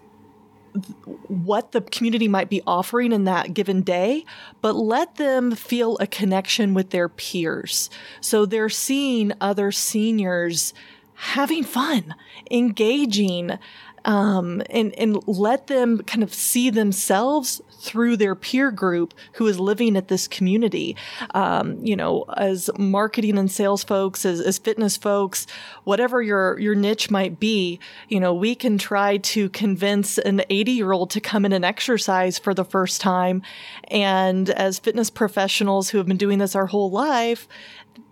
what 1.28 1.72
the 1.72 1.80
community 1.80 2.28
might 2.28 2.50
be 2.50 2.62
offering 2.66 3.12
in 3.12 3.24
that 3.24 3.54
given 3.54 3.80
day, 3.82 4.24
but 4.60 4.74
let 4.74 5.16
them 5.16 5.54
feel 5.54 5.96
a 5.98 6.06
connection 6.06 6.74
with 6.74 6.90
their 6.90 7.08
peers. 7.08 7.88
So 8.20 8.44
they're 8.44 8.68
seeing 8.68 9.32
other 9.40 9.72
seniors 9.72 10.74
having 11.16 11.64
fun, 11.64 12.14
engaging, 12.50 13.58
um, 14.06 14.62
and 14.70 14.94
and 14.94 15.26
let 15.26 15.66
them 15.66 15.98
kind 15.98 16.22
of 16.22 16.32
see 16.32 16.70
themselves 16.70 17.60
through 17.78 18.16
their 18.16 18.34
peer 18.34 18.70
group 18.70 19.12
who 19.32 19.46
is 19.46 19.60
living 19.60 19.96
at 19.96 20.08
this 20.08 20.28
community. 20.28 20.96
Um, 21.34 21.84
you 21.84 21.96
know, 21.96 22.24
as 22.36 22.70
marketing 22.78 23.36
and 23.36 23.50
sales 23.50 23.84
folks, 23.84 24.24
as, 24.24 24.40
as 24.40 24.58
fitness 24.58 24.96
folks, 24.96 25.46
whatever 25.84 26.22
your 26.22 26.58
your 26.58 26.74
niche 26.76 27.10
might 27.10 27.40
be, 27.40 27.80
you 28.08 28.20
know, 28.20 28.32
we 28.32 28.54
can 28.54 28.78
try 28.78 29.16
to 29.18 29.48
convince 29.50 30.18
an 30.18 30.42
80 30.48 30.72
year 30.72 30.92
old 30.92 31.10
to 31.10 31.20
come 31.20 31.44
in 31.44 31.52
and 31.52 31.64
exercise 31.64 32.38
for 32.38 32.54
the 32.54 32.64
first 32.64 33.00
time, 33.00 33.42
and 33.88 34.50
as 34.50 34.78
fitness 34.78 35.10
professionals 35.10 35.90
who 35.90 35.98
have 35.98 36.06
been 36.06 36.16
doing 36.16 36.38
this 36.38 36.54
our 36.54 36.66
whole 36.66 36.90
life, 36.90 37.48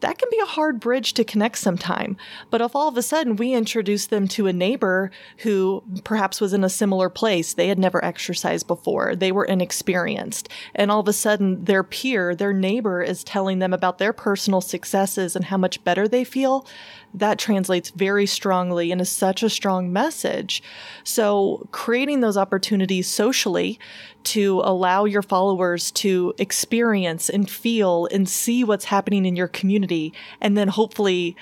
that 0.00 0.18
can 0.18 0.28
be 0.30 0.38
a 0.38 0.46
hard 0.46 0.80
bridge 0.80 1.14
to 1.14 1.24
connect 1.24 1.58
sometime. 1.58 2.16
But 2.50 2.60
if 2.60 2.74
all 2.74 2.88
of 2.88 2.96
a 2.96 3.02
sudden 3.02 3.36
we 3.36 3.52
introduce 3.52 4.06
them 4.06 4.28
to 4.28 4.46
a 4.46 4.52
neighbor 4.52 5.10
who 5.38 5.82
perhaps 6.04 6.40
was 6.40 6.52
in 6.52 6.64
a 6.64 6.68
similar 6.68 7.08
place, 7.08 7.54
they 7.54 7.68
had 7.68 7.78
never 7.78 8.04
exercised 8.04 8.66
before, 8.66 9.16
they 9.16 9.32
were 9.32 9.44
inexperienced, 9.44 10.48
and 10.74 10.90
all 10.90 11.00
of 11.00 11.08
a 11.08 11.12
sudden 11.12 11.64
their 11.64 11.82
peer, 11.82 12.34
their 12.34 12.52
neighbor 12.52 13.02
is 13.02 13.24
telling 13.24 13.58
them 13.58 13.72
about 13.72 13.98
their 13.98 14.12
personal 14.12 14.60
successes 14.60 15.36
and 15.36 15.46
how 15.46 15.56
much 15.56 15.82
better 15.84 16.08
they 16.08 16.24
feel, 16.24 16.66
that 17.14 17.38
translates 17.38 17.90
very 17.90 18.26
strongly 18.26 18.90
and 18.90 19.00
is 19.00 19.10
such 19.10 19.42
a 19.42 19.48
strong 19.48 19.92
message. 19.92 20.62
So, 21.04 21.66
creating 21.70 22.20
those 22.20 22.36
opportunities 22.36 23.08
socially 23.08 23.78
to 24.24 24.60
allow 24.64 25.04
your 25.04 25.22
followers 25.22 25.90
to 25.92 26.34
experience 26.38 27.28
and 27.30 27.48
feel 27.48 28.08
and 28.10 28.28
see 28.28 28.64
what's 28.64 28.86
happening 28.86 29.24
in 29.24 29.36
your 29.36 29.48
community, 29.48 30.12
and 30.40 30.58
then 30.58 30.68
hopefully 30.68 31.36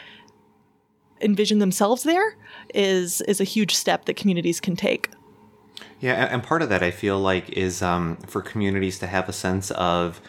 envision 1.20 1.58
themselves 1.60 2.02
there 2.02 2.36
is 2.74 3.20
is 3.22 3.40
a 3.40 3.44
huge 3.44 3.74
step 3.74 4.04
that 4.04 4.14
communities 4.14 4.60
can 4.60 4.76
take. 4.76 5.08
Yeah, 6.00 6.14
and 6.30 6.42
part 6.42 6.62
of 6.62 6.68
that 6.68 6.82
I 6.82 6.90
feel 6.90 7.18
like 7.18 7.50
is 7.50 7.80
um, 7.80 8.16
for 8.26 8.42
communities 8.42 8.98
to 8.98 9.06
have 9.06 9.28
a 9.28 9.32
sense 9.32 9.70
of 9.70 10.20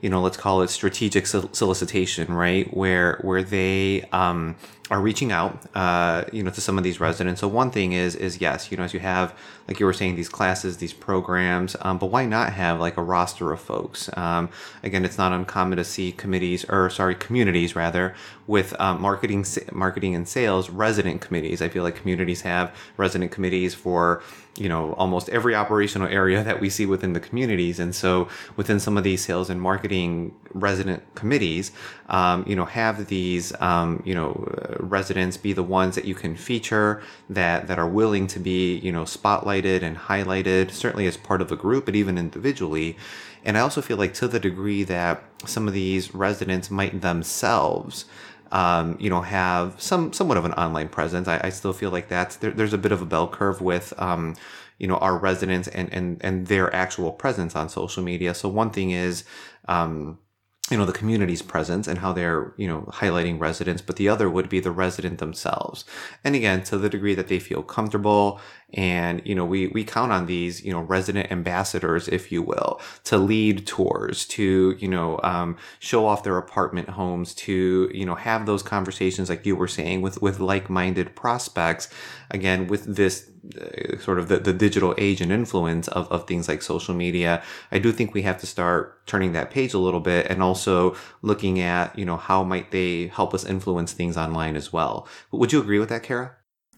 you 0.00 0.08
know, 0.08 0.22
let's 0.22 0.36
call 0.36 0.62
it 0.62 0.70
strategic 0.70 1.26
solicitation, 1.26 2.32
right? 2.32 2.74
Where 2.74 3.18
where 3.22 3.42
they 3.42 4.02
um, 4.12 4.56
are 4.90 5.00
reaching 5.00 5.30
out, 5.30 5.64
uh, 5.74 6.24
you 6.32 6.42
know, 6.42 6.50
to 6.50 6.60
some 6.60 6.76
of 6.76 6.84
these 6.84 6.98
residents. 6.98 7.40
So 7.40 7.48
one 7.48 7.70
thing 7.70 7.92
is, 7.92 8.16
is 8.16 8.40
yes, 8.40 8.70
you 8.70 8.76
know, 8.76 8.82
as 8.82 8.92
you 8.92 8.98
have, 9.00 9.38
like 9.68 9.78
you 9.78 9.86
were 9.86 9.92
saying, 9.92 10.16
these 10.16 10.28
classes, 10.28 10.78
these 10.78 10.92
programs, 10.92 11.76
um, 11.82 11.98
but 11.98 12.06
why 12.06 12.24
not 12.24 12.52
have 12.54 12.80
like 12.80 12.96
a 12.96 13.02
roster 13.02 13.52
of 13.52 13.60
folks? 13.60 14.10
Um, 14.16 14.48
again, 14.82 15.04
it's 15.04 15.16
not 15.16 15.32
uncommon 15.32 15.78
to 15.78 15.84
see 15.84 16.10
committees, 16.10 16.64
or 16.68 16.90
sorry, 16.90 17.14
communities 17.14 17.76
rather, 17.76 18.14
with 18.48 18.74
um, 18.80 19.00
marketing, 19.00 19.46
marketing 19.70 20.16
and 20.16 20.26
sales 20.26 20.70
resident 20.70 21.20
committees. 21.20 21.62
I 21.62 21.68
feel 21.68 21.84
like 21.84 21.94
communities 21.94 22.40
have 22.40 22.74
resident 22.96 23.30
committees 23.30 23.74
for 23.74 24.22
you 24.60 24.68
know 24.68 24.92
almost 24.92 25.28
every 25.30 25.54
operational 25.54 26.06
area 26.06 26.44
that 26.44 26.60
we 26.60 26.68
see 26.68 26.84
within 26.84 27.14
the 27.14 27.20
communities. 27.20 27.80
And 27.80 27.94
so 27.94 28.28
within 28.56 28.78
some 28.78 28.98
of 28.98 29.04
these 29.04 29.24
sales 29.24 29.48
and 29.48 29.60
marketing 29.60 30.34
resident 30.52 31.02
committees 31.14 31.72
um, 32.08 32.44
you 32.46 32.54
know 32.54 32.66
have 32.66 33.06
these 33.06 33.58
um, 33.60 34.02
you 34.04 34.14
know 34.14 34.32
residents 34.78 35.36
be 35.36 35.52
the 35.54 35.62
ones 35.62 35.94
that 35.94 36.04
you 36.04 36.14
can 36.14 36.36
feature 36.36 37.02
that 37.30 37.66
that 37.68 37.78
are 37.78 37.88
willing 37.88 38.26
to 38.28 38.38
be 38.38 38.76
you 38.78 38.92
know 38.92 39.04
spotlighted 39.04 39.82
and 39.82 39.96
highlighted 39.96 40.70
certainly 40.70 41.06
as 41.06 41.16
part 41.16 41.40
of 41.40 41.50
a 41.50 41.56
group 41.56 41.86
but 41.86 41.96
even 41.96 42.18
individually. 42.18 42.96
And 43.42 43.56
i 43.56 43.60
also 43.60 43.80
feel 43.80 43.96
like 43.96 44.12
to 44.14 44.28
the 44.28 44.38
degree 44.38 44.82
that 44.84 45.24
some 45.46 45.66
of 45.66 45.72
these 45.72 46.14
residents 46.14 46.70
might 46.70 47.00
themselves 47.00 48.04
um, 48.52 48.96
you 49.00 49.10
know, 49.10 49.22
have 49.22 49.80
some 49.80 50.12
somewhat 50.12 50.36
of 50.36 50.44
an 50.44 50.52
online 50.54 50.88
presence. 50.88 51.28
I, 51.28 51.40
I 51.44 51.50
still 51.50 51.72
feel 51.72 51.90
like 51.90 52.08
that's 52.08 52.36
there, 52.36 52.50
there's 52.50 52.72
a 52.72 52.78
bit 52.78 52.92
of 52.92 53.02
a 53.02 53.06
bell 53.06 53.28
curve 53.28 53.60
with, 53.60 53.92
um, 53.98 54.34
you 54.78 54.86
know, 54.86 54.96
our 54.96 55.16
residents 55.16 55.68
and 55.68 55.92
and 55.92 56.18
and 56.22 56.46
their 56.46 56.74
actual 56.74 57.12
presence 57.12 57.54
on 57.56 57.68
social 57.68 58.02
media. 58.02 58.34
So 58.34 58.48
one 58.48 58.70
thing 58.70 58.90
is, 58.90 59.24
um, 59.68 60.18
you 60.70 60.76
know 60.76 60.86
the 60.86 60.92
community's 60.92 61.42
presence 61.42 61.88
and 61.88 61.98
how 61.98 62.12
they're 62.12 62.54
you 62.56 62.68
know 62.68 62.82
highlighting 62.92 63.40
residents 63.40 63.82
but 63.82 63.96
the 63.96 64.08
other 64.08 64.30
would 64.30 64.48
be 64.48 64.60
the 64.60 64.70
resident 64.70 65.18
themselves 65.18 65.84
and 66.22 66.36
again 66.36 66.62
to 66.62 66.78
the 66.78 66.88
degree 66.88 67.14
that 67.14 67.28
they 67.28 67.38
feel 67.38 67.62
comfortable 67.62 68.40
and 68.74 69.22
you 69.24 69.34
know 69.34 69.44
we 69.44 69.66
we 69.68 69.84
count 69.84 70.12
on 70.12 70.26
these 70.26 70.64
you 70.64 70.72
know 70.72 70.80
resident 70.80 71.30
ambassadors 71.32 72.08
if 72.08 72.30
you 72.30 72.42
will 72.42 72.80
to 73.04 73.18
lead 73.18 73.66
tours 73.66 74.24
to 74.26 74.76
you 74.78 74.88
know 74.88 75.18
um, 75.22 75.56
show 75.78 76.06
off 76.06 76.22
their 76.22 76.36
apartment 76.36 76.88
homes 76.90 77.34
to 77.34 77.90
you 77.92 78.04
know 78.06 78.14
have 78.14 78.46
those 78.46 78.62
conversations 78.62 79.28
like 79.28 79.44
you 79.44 79.56
were 79.56 79.68
saying 79.68 80.02
with 80.02 80.20
with 80.22 80.38
like-minded 80.40 81.14
prospects 81.16 81.88
again 82.30 82.66
with 82.66 82.96
this 82.96 83.30
uh, 83.58 83.98
sort 83.98 84.18
of 84.18 84.28
the, 84.28 84.38
the 84.38 84.52
digital 84.52 84.94
age 84.98 85.20
and 85.20 85.32
influence 85.32 85.88
of, 85.88 86.10
of 86.12 86.26
things 86.26 86.46
like 86.46 86.60
social 86.60 86.94
media. 86.94 87.42
I 87.72 87.78
do 87.78 87.90
think 87.90 88.12
we 88.12 88.20
have 88.22 88.38
to 88.40 88.46
start 88.46 89.06
turning 89.06 89.32
that 89.32 89.50
page 89.50 89.72
a 89.72 89.78
little 89.78 90.00
bit 90.00 90.26
and 90.28 90.42
also 90.42 90.94
looking 91.22 91.58
at 91.58 91.98
you 91.98 92.04
know 92.04 92.18
how 92.18 92.44
might 92.44 92.70
they 92.70 93.06
help 93.08 93.32
us 93.32 93.44
influence 93.44 93.92
things 93.92 94.16
online 94.16 94.56
as 94.56 94.72
well. 94.72 95.08
Would 95.32 95.52
you 95.52 95.60
agree 95.60 95.78
with 95.78 95.88
that 95.88 96.02
kara 96.02 96.36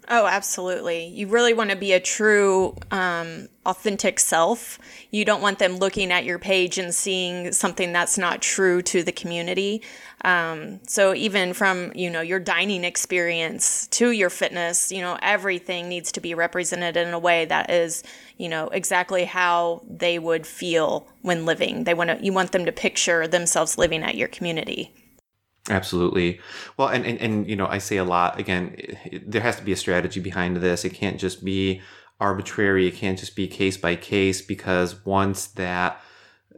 Oh, 0.09 0.27
absolutely. 0.27 1.07
You 1.07 1.29
really 1.29 1.55
want 1.55 1.71
to 1.71 1.77
be 1.77 1.93
a 1.93 2.01
true, 2.01 2.77
um, 2.91 3.49
authentic 3.65 4.19
self. 4.19 4.79
You 5.13 5.25
don't 5.25 5.41
want 5.41 5.61
them 5.61 5.77
looking 5.77 6.11
at 6.11 6.25
your 6.25 6.41
page 6.41 6.77
and 6.77 6.93
seeing 6.93 7.53
something 7.53 7.93
that's 7.93 8.19
not 8.19 8.43
true 8.43 8.83
to 8.83 9.05
the 9.05 9.13
community. 9.13 9.81
Um, 10.25 10.81
so 10.89 11.15
even 11.15 11.53
from, 11.53 11.93
you 11.95 12.11
know, 12.11 12.21
your 12.21 12.41
dining 12.41 12.83
experience 12.83 13.87
to 13.89 14.11
your 14.11 14.29
fitness, 14.31 14.91
you 14.91 15.01
know, 15.01 15.19
everything 15.23 15.89
needs 15.89 16.11
to 16.13 16.21
be 16.21 16.35
represented 16.35 16.97
in 16.97 17.15
a 17.15 17.19
way 17.19 17.45
that 17.45 17.71
is, 17.71 18.03
you 18.39 18.49
know, 18.49 18.69
exactly 18.69 19.25
how 19.25 19.83
they 19.89 20.19
would 20.19 20.47
feel 20.47 21.07
when 21.23 21.47
living. 21.47 21.85
They 21.85 21.95
want 21.95 22.11
to, 22.11 22.25
you 22.25 22.33
want 22.33 22.51
them 22.51 22.65
to 22.65 22.73
picture 22.73 23.29
themselves 23.29 23.79
living 23.79 24.03
at 24.03 24.17
your 24.17 24.29
community. 24.29 24.93
Absolutely. 25.71 26.41
Well, 26.77 26.89
and, 26.89 27.07
and, 27.07 27.21
and, 27.21 27.49
you 27.49 27.55
know, 27.55 27.67
I 27.67 27.79
say 27.79 27.97
a 27.97 28.05
lot 28.05 28.39
again, 28.39 28.75
it, 28.77 29.31
there 29.31 29.43
has 29.43 29.57
to 29.57 29.63
be 29.63 29.73
a 29.73 29.77
strategy 29.77 30.19
behind 30.21 30.57
this. 30.57 30.85
It 30.85 30.91
can't 30.91 31.21
just 31.21 31.45
be 31.45 31.81
arbitrary. 32.21 32.89
It 32.89 32.95
can't 32.95 33.19
just 33.19 33.37
be 33.37 33.47
case 33.47 33.77
by 33.77 33.95
case 33.95 34.43
because 34.43 35.05
once 35.07 35.47
that 35.47 36.01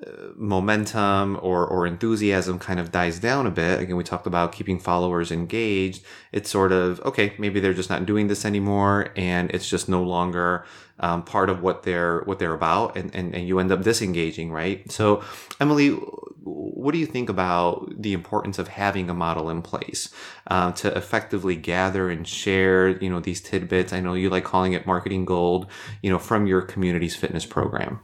uh, 0.06 0.10
momentum 0.36 1.38
or, 1.42 1.66
or 1.66 1.86
enthusiasm 1.86 2.58
kind 2.58 2.80
of 2.80 2.90
dies 2.92 3.18
down 3.18 3.46
a 3.46 3.50
bit, 3.50 3.80
again, 3.80 3.96
we 3.96 4.04
talked 4.04 4.26
about 4.26 4.52
keeping 4.52 4.78
followers 4.78 5.30
engaged. 5.30 6.02
It's 6.32 6.50
sort 6.50 6.72
of, 6.72 6.98
okay, 7.00 7.34
maybe 7.38 7.60
they're 7.60 7.74
just 7.74 7.90
not 7.90 8.06
doing 8.06 8.28
this 8.28 8.46
anymore 8.46 9.08
and 9.16 9.50
it's 9.50 9.68
just 9.68 9.86
no 9.86 10.02
longer 10.02 10.64
um, 11.00 11.24
part 11.24 11.50
of 11.50 11.60
what 11.60 11.82
they're 11.82 12.20
what 12.20 12.38
they're 12.38 12.54
about 12.54 12.96
and, 12.96 13.14
and, 13.14 13.34
and 13.34 13.48
you 13.48 13.58
end 13.58 13.72
up 13.72 13.82
disengaging 13.82 14.52
right 14.52 14.90
so 14.92 15.24
emily 15.60 15.98
what 16.44 16.92
do 16.92 16.98
you 16.98 17.06
think 17.06 17.28
about 17.28 17.90
the 17.96 18.12
importance 18.12 18.58
of 18.58 18.68
having 18.68 19.08
a 19.08 19.14
model 19.14 19.48
in 19.48 19.62
place 19.62 20.10
uh, 20.48 20.70
to 20.72 20.94
effectively 20.96 21.56
gather 21.56 22.10
and 22.10 22.28
share 22.28 22.88
you 23.02 23.08
know 23.08 23.20
these 23.20 23.40
tidbits 23.40 23.92
i 23.92 24.00
know 24.00 24.14
you 24.14 24.28
like 24.28 24.44
calling 24.44 24.74
it 24.74 24.86
marketing 24.86 25.24
gold 25.24 25.66
you 26.02 26.10
know 26.10 26.18
from 26.18 26.46
your 26.46 26.60
community's 26.60 27.16
fitness 27.16 27.46
program 27.46 28.00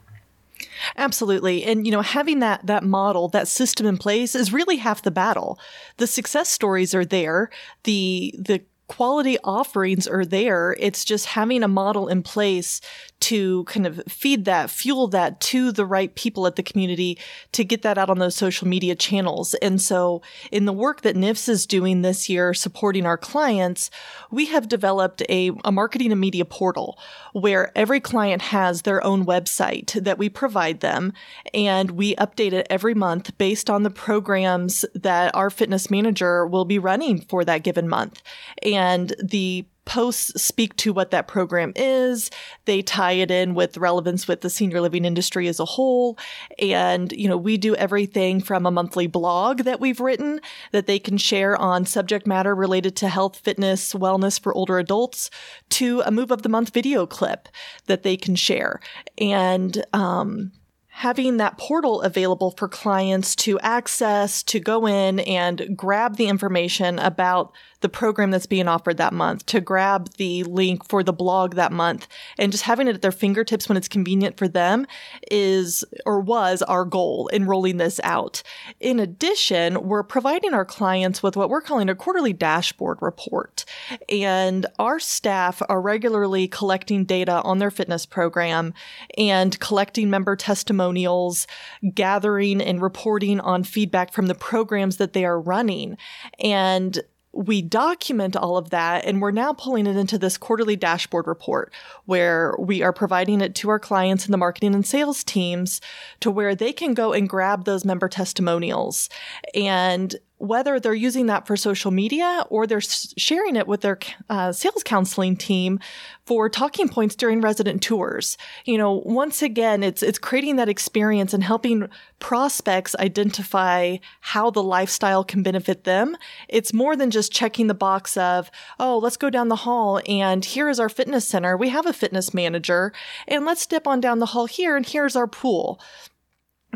Absolutely. 0.97 1.65
And 1.65 1.87
you 1.87 1.93
know, 1.93 2.03
having 2.03 2.41
that 2.41 2.67
that 2.67 2.85
model, 2.85 3.29
that 3.29 3.49
system 3.49 3.87
in 3.87 3.99
place 3.99 4.35
is 4.35 4.53
really 4.53 4.77
half 4.77 5.03
the 5.03 5.11
battle. 5.11 5.59
The 5.97 6.07
success 6.07 6.49
stories 6.49 6.95
are 6.95 7.05
there. 7.05 7.51
The 7.85 8.35
the 8.39 8.63
quality 8.91 9.39
offerings 9.45 10.09
are 10.09 10.25
there. 10.25 10.75
It's 10.81 11.05
just 11.05 11.27
having 11.27 11.63
a 11.63 11.69
model 11.69 12.09
in 12.09 12.25
place 12.25 12.81
to 13.21 13.63
kind 13.65 13.87
of 13.87 14.03
feed 14.09 14.47
that, 14.47 14.69
fuel 14.69 15.07
that 15.09 15.41
to 15.41 15.71
the 15.71 15.87
right 15.87 16.13
people 16.17 16.45
at 16.45 16.57
the 16.57 16.63
community 16.63 17.17
to 17.53 17.63
get 17.63 17.83
that 17.83 17.99
out 17.99 18.11
on 18.11 18.19
those 18.19 18.35
social 18.35 18.67
media 18.67 18.97
channels. 18.97 19.55
And 19.55 19.81
so 19.81 20.23
in 20.51 20.65
the 20.65 20.73
work 20.73 21.03
that 21.03 21.15
NIFS 21.15 21.49
is 21.49 21.67
doing 21.67 22.03
this 22.03 22.29
year, 22.29 22.53
supporting 22.53 23.07
our 23.07 23.19
clients, 23.19 23.91
we 24.31 24.47
have 24.47 24.69
developed 24.69 25.23
a, 25.29 25.53
a 25.65 25.71
marketing 25.71 26.11
and 26.11 26.21
media 26.21 26.45
portal 26.45 26.99
where 27.33 27.71
every 27.77 28.01
client 28.01 28.43
has 28.43 28.83
their 28.83 29.05
own 29.05 29.25
website 29.25 30.03
that 30.03 30.19
we 30.19 30.29
provide 30.29 30.81
them. 30.81 31.13
And 31.55 31.93
we 31.93 32.17
update 32.17 32.53
it 32.53 32.67
every 32.69 32.95
month 32.95 33.39
based 33.39 33.71
on 33.71 33.85
the 33.85 33.91
programs 33.91 34.85
that 34.95 35.33
our 35.37 35.51
fitness 35.51 35.91
manager 35.91 36.45
will 36.45 36.65
be 36.65 36.79
running 36.79 37.21
for 37.21 37.45
that 37.45 37.63
given 37.63 37.89
month. 37.89 38.21
And 38.65 38.80
the 39.23 39.67
posts 39.91 40.41
speak 40.41 40.77
to 40.77 40.93
what 40.93 41.11
that 41.11 41.27
program 41.27 41.73
is. 41.75 42.31
They 42.65 42.81
tie 42.81 43.13
it 43.13 43.31
in 43.31 43.55
with 43.55 43.77
relevance 43.77 44.29
with 44.29 44.41
the 44.41 44.49
senior 44.49 44.81
living 44.81 45.05
industry 45.05 45.49
as 45.49 45.59
a 45.59 45.65
whole. 45.65 46.17
And, 46.61 47.11
you 47.11 47.29
know, 47.29 47.37
we 47.37 47.57
do 47.57 47.75
everything 47.75 48.41
from 48.41 48.67
a 48.67 48.71
monthly 48.71 49.09
blog 49.09 49.61
that 49.65 49.81
we've 49.81 49.99
written 49.99 50.41
that 50.71 50.87
they 50.87 51.01
can 51.01 51.19
share 51.19 51.57
on 51.57 51.87
subject 51.87 52.25
matter 52.25 52.55
related 52.55 52.95
to 52.97 53.09
health, 53.09 53.41
fitness, 53.43 53.93
wellness 53.93 54.41
for 54.41 54.55
older 54.55 54.79
adults 54.79 55.29
to 55.71 56.03
a 56.07 56.13
move 56.13 56.31
of 56.31 56.43
the 56.43 56.49
month 56.49 56.73
video 56.73 57.05
clip 57.05 57.49
that 57.87 58.05
they 58.05 58.17
can 58.17 58.37
share. 58.37 58.79
And, 59.19 59.85
um, 59.93 60.53
having 61.01 61.39
that 61.39 61.57
portal 61.57 62.03
available 62.03 62.51
for 62.51 62.69
clients 62.69 63.35
to 63.35 63.59
access, 63.61 64.43
to 64.43 64.61
go 64.61 64.87
in 64.87 65.19
and 65.21 65.75
grab 65.75 66.17
the 66.17 66.27
information 66.27 66.99
about 66.99 67.53
the 67.81 67.89
program 67.89 68.31
that's 68.31 68.47
being 68.47 68.69
offered 68.69 68.97
that 68.99 69.13
month, 69.13 69.47
to 69.47 69.61
grab 69.61 70.11
the 70.17 70.43
link 70.45 70.87
for 70.89 71.03
the 71.03 71.13
blog 71.13 71.55
that 71.55 71.73
month, 71.73 72.07
and 72.39 72.53
just 72.53 72.65
having 72.65 72.89
it 72.89 72.95
at 72.95 73.03
their 73.03 73.13
fingertips 73.13 73.69
when 73.69 73.77
it's 73.77 73.89
convenient 73.89 74.37
for 74.37 74.49
them 74.49 74.87
is 75.31 75.85
or 76.05 76.21
was 76.21 76.63
our 76.63 76.85
goal 76.85 77.29
in 77.29 77.47
rolling 77.47 77.77
this 77.79 78.01
out. 78.05 78.43
In 78.81 79.01
addition, 79.01 79.89
we're 79.89 80.03
providing 80.03 80.55
our 80.55 80.65
clients 80.65 81.23
with 81.23 81.37
what 81.37 81.51
we're 81.51 81.61
calling 81.61 81.89
a 81.89 81.95
quarterly 81.95 82.33
dashboard 82.33 82.99
report. 83.01 83.65
And 84.09 84.67
our 84.79 84.99
staff 84.99 85.63
are 85.69 85.81
regularly 85.81 86.49
collecting 86.49 87.05
data 87.05 87.43
on 87.43 87.59
their 87.59 87.71
fitness 87.71 88.07
program 88.07 88.75
and 89.17 89.59
collecting 89.61 90.11
member 90.11 90.37
testimonials, 90.37 91.47
gathering 91.95 92.61
and 92.61 92.83
reporting 92.83 93.41
on 93.41 93.65
feedback 93.65 94.13
from 94.13 94.27
the 94.27 94.35
programs 94.35 94.97
that 94.99 95.13
they 95.13 95.25
are 95.25 95.41
running. 95.41 95.97
And 96.39 97.01
we 97.33 97.63
document 97.63 98.37
all 98.37 98.57
of 98.57 98.71
that 98.71 99.05
and 99.05 99.23
we're 99.23 99.31
now 99.31 99.53
pulling 99.53 99.87
it 99.87 99.97
into 99.97 100.19
this 100.19 100.37
quarterly 100.37 100.77
dashboard 100.77 101.27
report 101.27 101.73
where 102.07 102.57
we 102.59 102.83
are 102.83 102.93
providing 102.93 103.41
it 103.41 103.55
to 103.55 103.71
our 103.71 103.79
clients 103.79 104.25
and 104.25 104.35
the 104.35 104.39
marketing 104.39 104.75
and 104.75 104.87
sales 104.87 105.23
teams 105.23 105.81
to 106.19 106.31
where 106.31 106.55
they 106.55 106.73
can 106.73 106.93
go 106.93 107.13
and 107.13 107.29
grab 107.29 107.65
those 107.65 107.85
member 107.85 108.09
testimonials. 108.09 109.09
And 109.55 110.17
whether 110.41 110.81
they're 110.81 110.95
using 110.95 111.27
that 111.27 111.47
for 111.47 111.55
social 111.55 111.91
media 111.91 112.45
or 112.49 112.67
they're 112.67 112.81
sharing 112.81 113.57
it 113.57 113.69
with 113.69 113.83
their 113.83 113.99
uh, 114.31 114.51
sales 114.53 114.83
counseling 114.83 115.37
team 115.37 115.79
for 116.25 116.49
talking 116.49 116.89
points 116.89 117.15
during 117.15 117.43
resident 117.43 117.83
tours. 117.83 118.39
You 118.65 118.79
know, 118.79 119.03
once 119.05 119.43
again, 119.43 119.83
it's 119.83 120.03
it's 120.03 120.19
creating 120.19 120.57
that 120.57 120.69
experience 120.69 121.35
and 121.35 121.45
helping 121.45 121.89
prospects 122.21 122.97
identify 122.97 123.99
how 124.21 124.51
the 124.51 124.63
lifestyle 124.63 125.25
can 125.25 125.43
benefit 125.43 125.85
them. 125.85 126.17
It's 126.49 126.73
more 126.73 126.97
than 126.97 127.11
just 127.11 127.33
checking 127.33 127.67
the 127.67 127.75
box 127.75 128.17
of, 128.17 128.51
oh, 128.79 128.99
let's 128.99 129.19
go 129.19 129.29
down 129.29 129.49
the 129.49 129.57
hall 129.57 130.01
and 130.07 130.45
here 130.45 130.71
is 130.71 130.81
our 130.81 130.89
fitness 130.89 131.29
center. 131.29 131.55
We 131.57 131.69
have 131.69 131.87
a 131.87 131.93
fitness 131.93 132.33
manager 132.33 132.93
and 133.29 133.45
let's 133.45 133.61
step 133.61 133.87
on 133.87 134.01
down 134.01 134.21
the 134.21 134.27
hall 134.27 134.47
here 134.47 134.77
and 134.77 134.87
here's 134.87 135.17
our 135.17 135.27
pool 135.27 135.81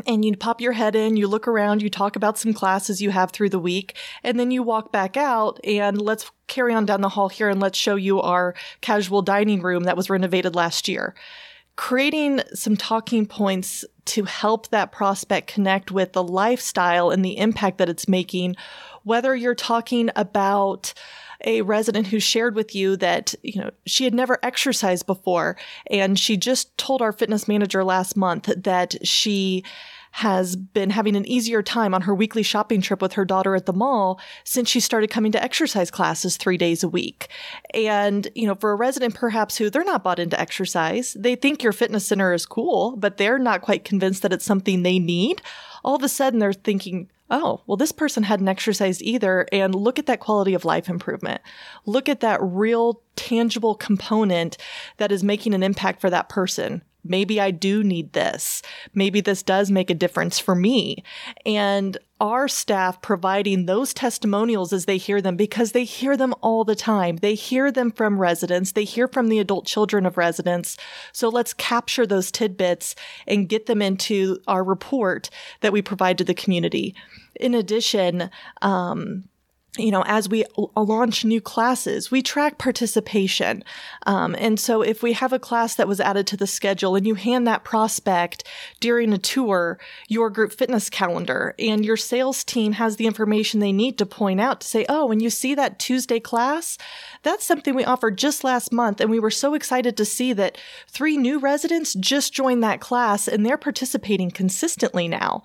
and 0.05 0.23
you 0.25 0.35
pop 0.35 0.61
your 0.61 0.73
head 0.73 0.95
in, 0.95 1.17
you 1.17 1.27
look 1.27 1.47
around, 1.47 1.81
you 1.81 1.89
talk 1.89 2.15
about 2.15 2.37
some 2.37 2.53
classes 2.53 3.01
you 3.01 3.11
have 3.11 3.31
through 3.31 3.49
the 3.49 3.59
week, 3.59 3.95
and 4.23 4.39
then 4.39 4.51
you 4.51 4.63
walk 4.63 4.91
back 4.91 5.17
out 5.17 5.59
and 5.63 6.01
let's 6.01 6.29
carry 6.47 6.73
on 6.73 6.85
down 6.85 7.01
the 7.01 7.09
hall 7.09 7.29
here 7.29 7.49
and 7.49 7.61
let's 7.61 7.77
show 7.77 7.95
you 7.95 8.21
our 8.21 8.55
casual 8.81 9.21
dining 9.21 9.61
room 9.61 9.83
that 9.83 9.97
was 9.97 10.09
renovated 10.09 10.55
last 10.55 10.87
year. 10.87 11.15
Creating 11.75 12.41
some 12.53 12.77
talking 12.77 13.25
points 13.25 13.83
to 14.05 14.23
help 14.23 14.69
that 14.69 14.91
prospect 14.91 15.47
connect 15.47 15.91
with 15.91 16.13
the 16.13 16.23
lifestyle 16.23 17.09
and 17.09 17.23
the 17.25 17.37
impact 17.37 17.79
that 17.79 17.89
it's 17.89 18.07
making, 18.07 18.55
whether 19.03 19.35
you're 19.35 19.55
talking 19.55 20.09
about 20.15 20.93
a 21.43 21.61
resident 21.61 22.07
who 22.07 22.19
shared 22.19 22.55
with 22.55 22.75
you 22.75 22.95
that, 22.97 23.35
you 23.43 23.61
know, 23.61 23.71
she 23.85 24.03
had 24.03 24.13
never 24.13 24.39
exercised 24.43 25.05
before. 25.05 25.57
And 25.89 26.17
she 26.17 26.37
just 26.37 26.77
told 26.77 27.01
our 27.01 27.11
fitness 27.11 27.47
manager 27.47 27.83
last 27.83 28.15
month 28.15 28.49
that 28.55 29.05
she 29.05 29.63
has 30.11 30.55
been 30.55 30.91
having 30.91 31.17
an 31.17 31.27
easier 31.27 31.61
time 31.61 31.93
on 31.93 32.03
her 32.03 32.15
weekly 32.15 32.41
shopping 32.41 32.79
trip 32.79 33.01
with 33.01 33.11
her 33.13 33.25
daughter 33.25 33.53
at 33.53 33.65
the 33.65 33.73
mall 33.73 34.17
since 34.45 34.69
she 34.69 34.79
started 34.79 35.09
coming 35.09 35.29
to 35.29 35.43
exercise 35.43 35.91
classes 35.91 36.37
three 36.37 36.55
days 36.55 36.83
a 36.83 36.87
week. 36.87 37.27
And, 37.73 38.25
you 38.33 38.47
know, 38.47 38.55
for 38.55 38.71
a 38.71 38.75
resident 38.75 39.13
perhaps 39.13 39.57
who 39.57 39.69
they're 39.69 39.83
not 39.83 40.05
bought 40.05 40.19
into 40.19 40.39
exercise, 40.39 41.17
they 41.19 41.35
think 41.35 41.61
your 41.61 41.73
fitness 41.73 42.05
center 42.07 42.31
is 42.31 42.45
cool, 42.45 42.95
but 42.95 43.17
they're 43.17 43.37
not 43.37 43.61
quite 43.61 43.83
convinced 43.83 44.21
that 44.21 44.31
it's 44.31 44.45
something 44.45 44.83
they 44.83 44.99
need. 44.99 45.41
All 45.83 45.95
of 45.95 46.03
a 46.03 46.07
sudden 46.07 46.39
they're 46.39 46.53
thinking, 46.53 47.09
oh, 47.29 47.61
well, 47.65 47.77
this 47.77 47.91
person 47.91 48.23
hadn't 48.23 48.47
exercised 48.47 49.01
either. 49.01 49.47
And 49.51 49.73
look 49.73 49.99
at 49.99 50.05
that 50.05 50.19
quality 50.19 50.53
of 50.53 50.65
life 50.65 50.89
improvement. 50.89 51.41
Look 51.85 52.07
at 52.07 52.19
that 52.19 52.39
real 52.41 53.01
tangible 53.15 53.75
component 53.75 54.57
that 54.97 55.11
is 55.11 55.23
making 55.23 55.53
an 55.53 55.63
impact 55.63 56.01
for 56.01 56.09
that 56.09 56.29
person 56.29 56.83
maybe 57.05 57.39
I 57.39 57.51
do 57.51 57.83
need 57.83 58.13
this. 58.13 58.61
Maybe 58.93 59.21
this 59.21 59.43
does 59.43 59.71
make 59.71 59.89
a 59.89 59.95
difference 59.95 60.39
for 60.39 60.55
me. 60.55 61.03
And 61.45 61.97
our 62.21 62.47
staff 62.47 63.01
providing 63.01 63.65
those 63.65 63.93
testimonials 63.93 64.71
as 64.71 64.85
they 64.85 64.97
hear 64.97 65.21
them 65.21 65.35
because 65.35 65.73
they 65.73 65.83
hear 65.83 66.15
them 66.15 66.33
all 66.41 66.63
the 66.63 66.75
time. 66.75 67.17
They 67.17 67.35
hear 67.35 67.71
them 67.71 67.91
from 67.91 68.19
residents. 68.19 68.71
They 68.71 68.85
hear 68.85 69.07
from 69.07 69.27
the 69.27 69.39
adult 69.39 69.65
children 69.65 70.05
of 70.05 70.17
residents. 70.17 70.77
So 71.11 71.27
let's 71.27 71.53
capture 71.53 72.07
those 72.07 72.31
tidbits 72.31 72.95
and 73.27 73.49
get 73.49 73.65
them 73.65 73.81
into 73.81 74.39
our 74.47 74.63
report 74.63 75.29
that 75.61 75.73
we 75.73 75.81
provide 75.81 76.17
to 76.19 76.23
the 76.23 76.33
community. 76.33 76.95
In 77.35 77.53
addition, 77.53 78.29
um, 78.61 79.25
you 79.77 79.91
know, 79.91 80.03
as 80.05 80.29
we 80.29 80.45
launch 80.75 81.25
new 81.25 81.41
classes, 81.41 82.11
we 82.11 82.21
track 82.21 82.57
participation. 82.57 83.63
Um, 84.05 84.35
and 84.39 84.59
so 84.59 84.81
if 84.81 85.03
we 85.03 85.13
have 85.13 85.33
a 85.33 85.39
class 85.39 85.75
that 85.75 85.87
was 85.87 85.99
added 85.99 86.27
to 86.27 86.37
the 86.37 86.47
schedule 86.47 86.95
and 86.95 87.05
you 87.05 87.15
hand 87.15 87.47
that 87.47 87.63
prospect 87.63 88.43
during 88.79 89.13
a 89.13 89.17
tour 89.17 89.79
your 90.07 90.29
group 90.29 90.53
fitness 90.53 90.89
calendar 90.89 91.55
and 91.59 91.85
your 91.85 91.97
sales 91.97 92.43
team 92.43 92.73
has 92.73 92.95
the 92.95 93.07
information 93.07 93.59
they 93.59 93.73
need 93.73 93.97
to 93.97 94.05
point 94.05 94.39
out 94.39 94.61
to 94.61 94.67
say, 94.67 94.85
oh, 94.89 95.05
when 95.05 95.19
you 95.19 95.29
see 95.29 95.55
that 95.55 95.79
Tuesday 95.79 96.19
class, 96.19 96.77
that's 97.23 97.45
something 97.45 97.75
we 97.75 97.85
offered 97.85 98.17
just 98.17 98.43
last 98.43 98.71
month. 98.71 99.01
And 99.01 99.09
we 99.09 99.19
were 99.19 99.31
so 99.31 99.53
excited 99.53 99.97
to 99.97 100.05
see 100.05 100.33
that 100.33 100.57
three 100.87 101.17
new 101.17 101.39
residents 101.39 101.93
just 101.93 102.33
joined 102.33 102.63
that 102.63 102.81
class 102.81 103.27
and 103.27 103.45
they're 103.45 103.57
participating 103.57 104.31
consistently 104.31 105.07
now 105.07 105.43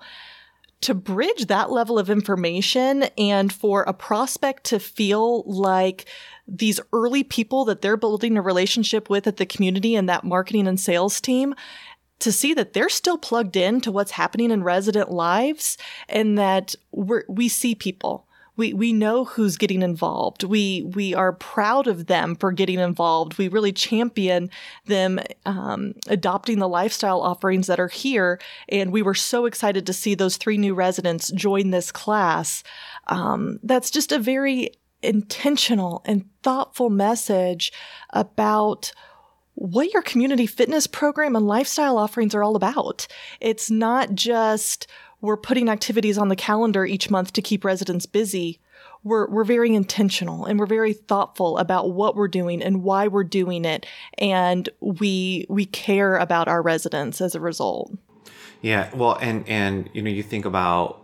to 0.81 0.93
bridge 0.95 1.45
that 1.45 1.71
level 1.71 1.99
of 1.99 2.09
information 2.09 3.03
and 3.17 3.53
for 3.53 3.83
a 3.83 3.93
prospect 3.93 4.63
to 4.65 4.79
feel 4.79 5.43
like 5.43 6.05
these 6.47 6.79
early 6.91 7.23
people 7.23 7.65
that 7.65 7.81
they're 7.81 7.97
building 7.97 8.37
a 8.37 8.41
relationship 8.41 9.09
with 9.09 9.27
at 9.27 9.37
the 9.37 9.45
community 9.45 9.95
and 9.95 10.09
that 10.09 10.23
marketing 10.23 10.67
and 10.67 10.79
sales 10.79 11.21
team 11.21 11.53
to 12.19 12.31
see 12.31 12.53
that 12.53 12.73
they're 12.73 12.89
still 12.89 13.17
plugged 13.17 13.55
in 13.55 13.81
to 13.81 13.91
what's 13.91 14.11
happening 14.11 14.51
in 14.51 14.63
resident 14.63 15.11
lives 15.11 15.77
and 16.07 16.37
that 16.37 16.75
we 16.91 17.21
we 17.27 17.47
see 17.47 17.75
people 17.75 18.27
we 18.61 18.73
we 18.73 18.93
know 18.93 19.25
who's 19.25 19.57
getting 19.57 19.81
involved. 19.81 20.43
We 20.43 20.83
we 20.93 21.15
are 21.15 21.33
proud 21.33 21.87
of 21.87 22.05
them 22.05 22.35
for 22.35 22.51
getting 22.51 22.77
involved. 22.77 23.39
We 23.39 23.47
really 23.47 23.71
champion 23.71 24.51
them 24.85 25.19
um, 25.47 25.95
adopting 26.07 26.59
the 26.59 26.69
lifestyle 26.69 27.21
offerings 27.21 27.65
that 27.65 27.79
are 27.79 27.87
here, 27.87 28.39
and 28.69 28.91
we 28.91 29.01
were 29.01 29.15
so 29.15 29.47
excited 29.47 29.87
to 29.87 29.93
see 29.93 30.13
those 30.13 30.37
three 30.37 30.59
new 30.59 30.75
residents 30.75 31.31
join 31.31 31.71
this 31.71 31.91
class. 31.91 32.61
Um, 33.07 33.59
that's 33.63 33.89
just 33.89 34.11
a 34.11 34.19
very 34.19 34.69
intentional 35.01 36.03
and 36.05 36.25
thoughtful 36.43 36.91
message 36.91 37.73
about 38.11 38.91
what 39.55 39.91
your 39.91 40.03
community 40.03 40.45
fitness 40.45 40.85
program 40.85 41.35
and 41.35 41.47
lifestyle 41.47 41.97
offerings 41.97 42.35
are 42.35 42.43
all 42.43 42.55
about. 42.55 43.07
It's 43.39 43.71
not 43.71 44.13
just 44.13 44.85
we're 45.21 45.37
putting 45.37 45.69
activities 45.69 46.17
on 46.17 46.27
the 46.27 46.35
calendar 46.35 46.85
each 46.85 47.09
month 47.09 47.33
to 47.33 47.41
keep 47.41 47.63
residents 47.63 48.05
busy. 48.05 48.59
We're, 49.03 49.27
we're 49.29 49.43
very 49.43 49.73
intentional 49.73 50.45
and 50.45 50.59
we're 50.59 50.65
very 50.65 50.93
thoughtful 50.93 51.57
about 51.57 51.91
what 51.91 52.15
we're 52.15 52.27
doing 52.27 52.61
and 52.61 52.83
why 52.83 53.07
we're 53.07 53.23
doing 53.23 53.65
it. 53.65 53.85
And 54.17 54.67
we, 54.79 55.45
we 55.49 55.65
care 55.65 56.17
about 56.17 56.47
our 56.47 56.61
residents 56.61 57.21
as 57.21 57.35
a 57.35 57.39
result. 57.39 57.91
Yeah. 58.61 58.89
Well, 58.95 59.17
and, 59.21 59.47
and, 59.47 59.89
you 59.93 60.01
know, 60.01 60.09
you 60.11 60.21
think 60.21 60.45
about, 60.45 61.01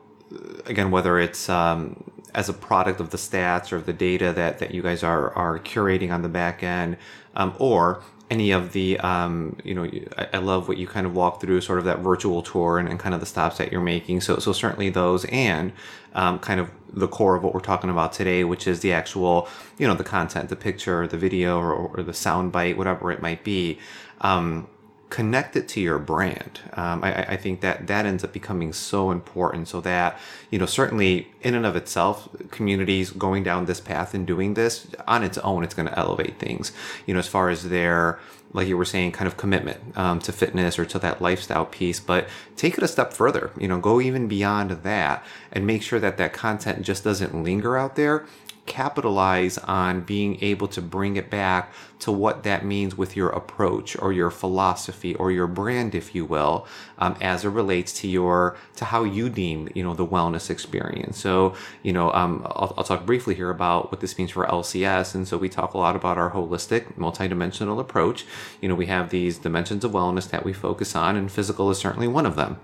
again, 0.66 0.92
whether 0.92 1.20
it's, 1.20 1.50
um, 1.50 2.04
as 2.36 2.50
a 2.50 2.54
product 2.54 3.00
of 3.00 3.10
the 3.10 3.18
stats 3.18 3.72
or 3.72 3.80
the 3.80 3.94
data 3.94 4.32
that, 4.34 4.60
that 4.60 4.72
you 4.72 4.84
guys 4.84 5.02
are, 5.02 5.34
are 5.34 5.58
curating 5.60 6.12
on 6.12 6.22
the 6.22 6.30
back 6.30 6.62
end, 6.62 6.98
um, 7.36 7.56
or 7.58 8.04
any 8.30 8.52
of 8.52 8.74
the 8.74 9.00
um, 9.00 9.56
you 9.64 9.74
know 9.74 9.90
I, 10.34 10.40
love 10.40 10.68
what 10.68 10.78
you 10.78 10.88
kind 10.88 11.06
of 11.06 11.16
walk 11.16 11.40
through 11.40 11.62
sort 11.62 11.80
of 11.80 11.86
that 11.86 12.00
virtual 12.00 12.42
tour 12.42 12.78
and, 12.78 12.90
and 12.90 13.00
kind 13.00 13.16
of 13.16 13.22
the 13.22 13.26
stops 13.26 13.58
that 13.58 13.72
you're 13.72 13.82
making. 13.82 14.22
So 14.22 14.40
so 14.40 14.52
certainly 14.52 14.90
those 14.90 15.26
and 15.26 15.72
um, 16.14 16.40
kind 16.40 16.60
of 16.60 16.70
the 16.92 17.08
core 17.08 17.36
of 17.36 17.44
what 17.44 17.54
we're 17.54 17.60
talking 17.60 17.90
about 17.90 18.14
today 18.14 18.44
which 18.44 18.68
is 18.68 18.80
the 18.80 18.92
actual 18.92 19.48
you 19.78 19.88
know 19.88 19.94
the 19.94 20.04
content 20.04 20.50
the 20.50 20.56
picture 20.56 21.06
the 21.08 21.18
video 21.18 21.60
or, 21.60 21.74
or 21.74 22.04
the 22.04 22.14
sound 22.14 22.52
bite 22.52 22.78
whatever 22.78 23.12
it 23.12 23.22
might 23.22 23.44
be. 23.44 23.80
Um, 24.22 24.68
connect 25.10 25.56
it 25.56 25.68
to 25.70 25.80
your 25.80 26.00
brand. 26.00 26.60
Um, 26.74 27.04
I, 27.04 27.24
I, 27.24 27.38
think 27.38 27.62
that 27.62 27.88
that 27.88 28.06
ends 28.06 28.26
up 28.26 28.34
becoming 28.34 28.74
so 28.74 29.10
important 29.10 29.70
so 29.70 29.80
that, 29.82 30.20
you 30.52 30.60
know, 30.60 30.66
certainly 30.66 31.30
in 31.42 31.56
and 31.56 31.66
of 31.66 31.78
itself, 31.78 32.28
communities 32.52 33.12
going 33.12 33.44
down 33.44 33.66
this 33.66 33.80
path 33.80 34.14
and 34.14 34.28
doing 34.28 34.56
this 34.56 34.88
on 35.08 35.24
its 35.24 35.38
own, 35.40 35.64
it's 35.64 35.74
going 35.74 35.88
to 35.88 35.98
elevate 35.98 36.40
things, 36.40 36.74
you 37.06 37.14
know, 37.14 37.20
as 37.20 37.28
far 37.28 37.50
as 37.50 37.70
their, 37.70 38.20
like 38.52 38.68
you 38.68 38.76
were 38.76 38.86
saying, 38.86 39.14
kind 39.14 39.28
of 39.28 39.38
commitment 39.38 39.98
um, 39.98 40.20
to 40.20 40.34
fitness 40.34 40.78
or 40.78 40.84
to 40.86 41.00
that 41.00 41.22
lifestyle 41.22 41.66
piece. 41.66 42.02
But 42.02 42.28
take 42.58 42.78
it 42.78 42.84
a 42.84 42.88
step 42.88 43.14
further, 43.14 43.52
you 43.58 43.70
know, 43.70 43.80
go 43.80 44.02
even 44.02 44.28
beyond 44.28 44.72
that 44.72 45.24
and 45.54 45.66
make 45.66 45.84
sure 45.84 46.00
that 46.02 46.18
that 46.18 46.34
content 46.34 46.82
just 46.82 47.06
doesn't 47.06 47.44
linger 47.44 47.78
out 47.78 47.96
there 47.96 48.26
capitalize 48.68 49.58
on 49.58 50.02
being 50.02 50.38
able 50.42 50.68
to 50.68 50.82
bring 50.82 51.16
it 51.16 51.30
back 51.30 51.74
to 52.00 52.12
what 52.12 52.44
that 52.44 52.64
means 52.64 52.96
with 52.96 53.16
your 53.16 53.30
approach 53.30 53.98
or 53.98 54.14
your 54.14 54.30
philosophy 54.30 55.16
or 55.16 55.32
your 55.32 55.48
brand, 55.48 55.96
if 55.96 56.14
you 56.14 56.26
will, 56.26 56.68
um, 57.00 57.16
as 57.22 57.44
it 57.44 57.50
relates 57.50 57.92
to 57.92 58.08
your 58.08 58.56
to 58.76 58.86
how 58.86 59.04
you 59.04 59.30
deem 59.30 59.70
you 59.74 59.84
know 59.84 59.96
the 59.96 60.06
wellness 60.06 60.50
experience. 60.50 61.18
So 61.18 61.56
you 61.82 61.94
know, 61.94 62.12
um, 62.14 62.44
I'll, 62.46 62.74
I'll 62.78 62.84
talk 62.84 63.06
briefly 63.06 63.34
here 63.34 63.50
about 63.50 63.92
what 63.92 64.02
this 64.02 64.18
means 64.18 64.32
for 64.32 64.46
LCS, 64.46 65.16
and 65.16 65.28
so 65.28 65.38
we 65.38 65.50
talk 65.50 65.74
a 65.74 65.78
lot 65.78 65.96
about 65.96 66.18
our 66.18 66.32
holistic, 66.32 66.94
multidimensional 66.96 67.80
approach. 67.80 68.26
You 68.62 68.70
know, 68.70 68.76
we 68.76 68.86
have 68.88 69.10
these 69.10 69.40
dimensions 69.40 69.84
of 69.84 69.92
wellness 69.92 70.30
that 70.30 70.46
we 70.46 70.54
focus 70.54 70.96
on, 70.96 71.16
and 71.16 71.32
physical 71.32 71.72
is 71.72 71.80
certainly 71.80 72.08
one 72.08 72.26
of 72.26 72.36
them. 72.36 72.60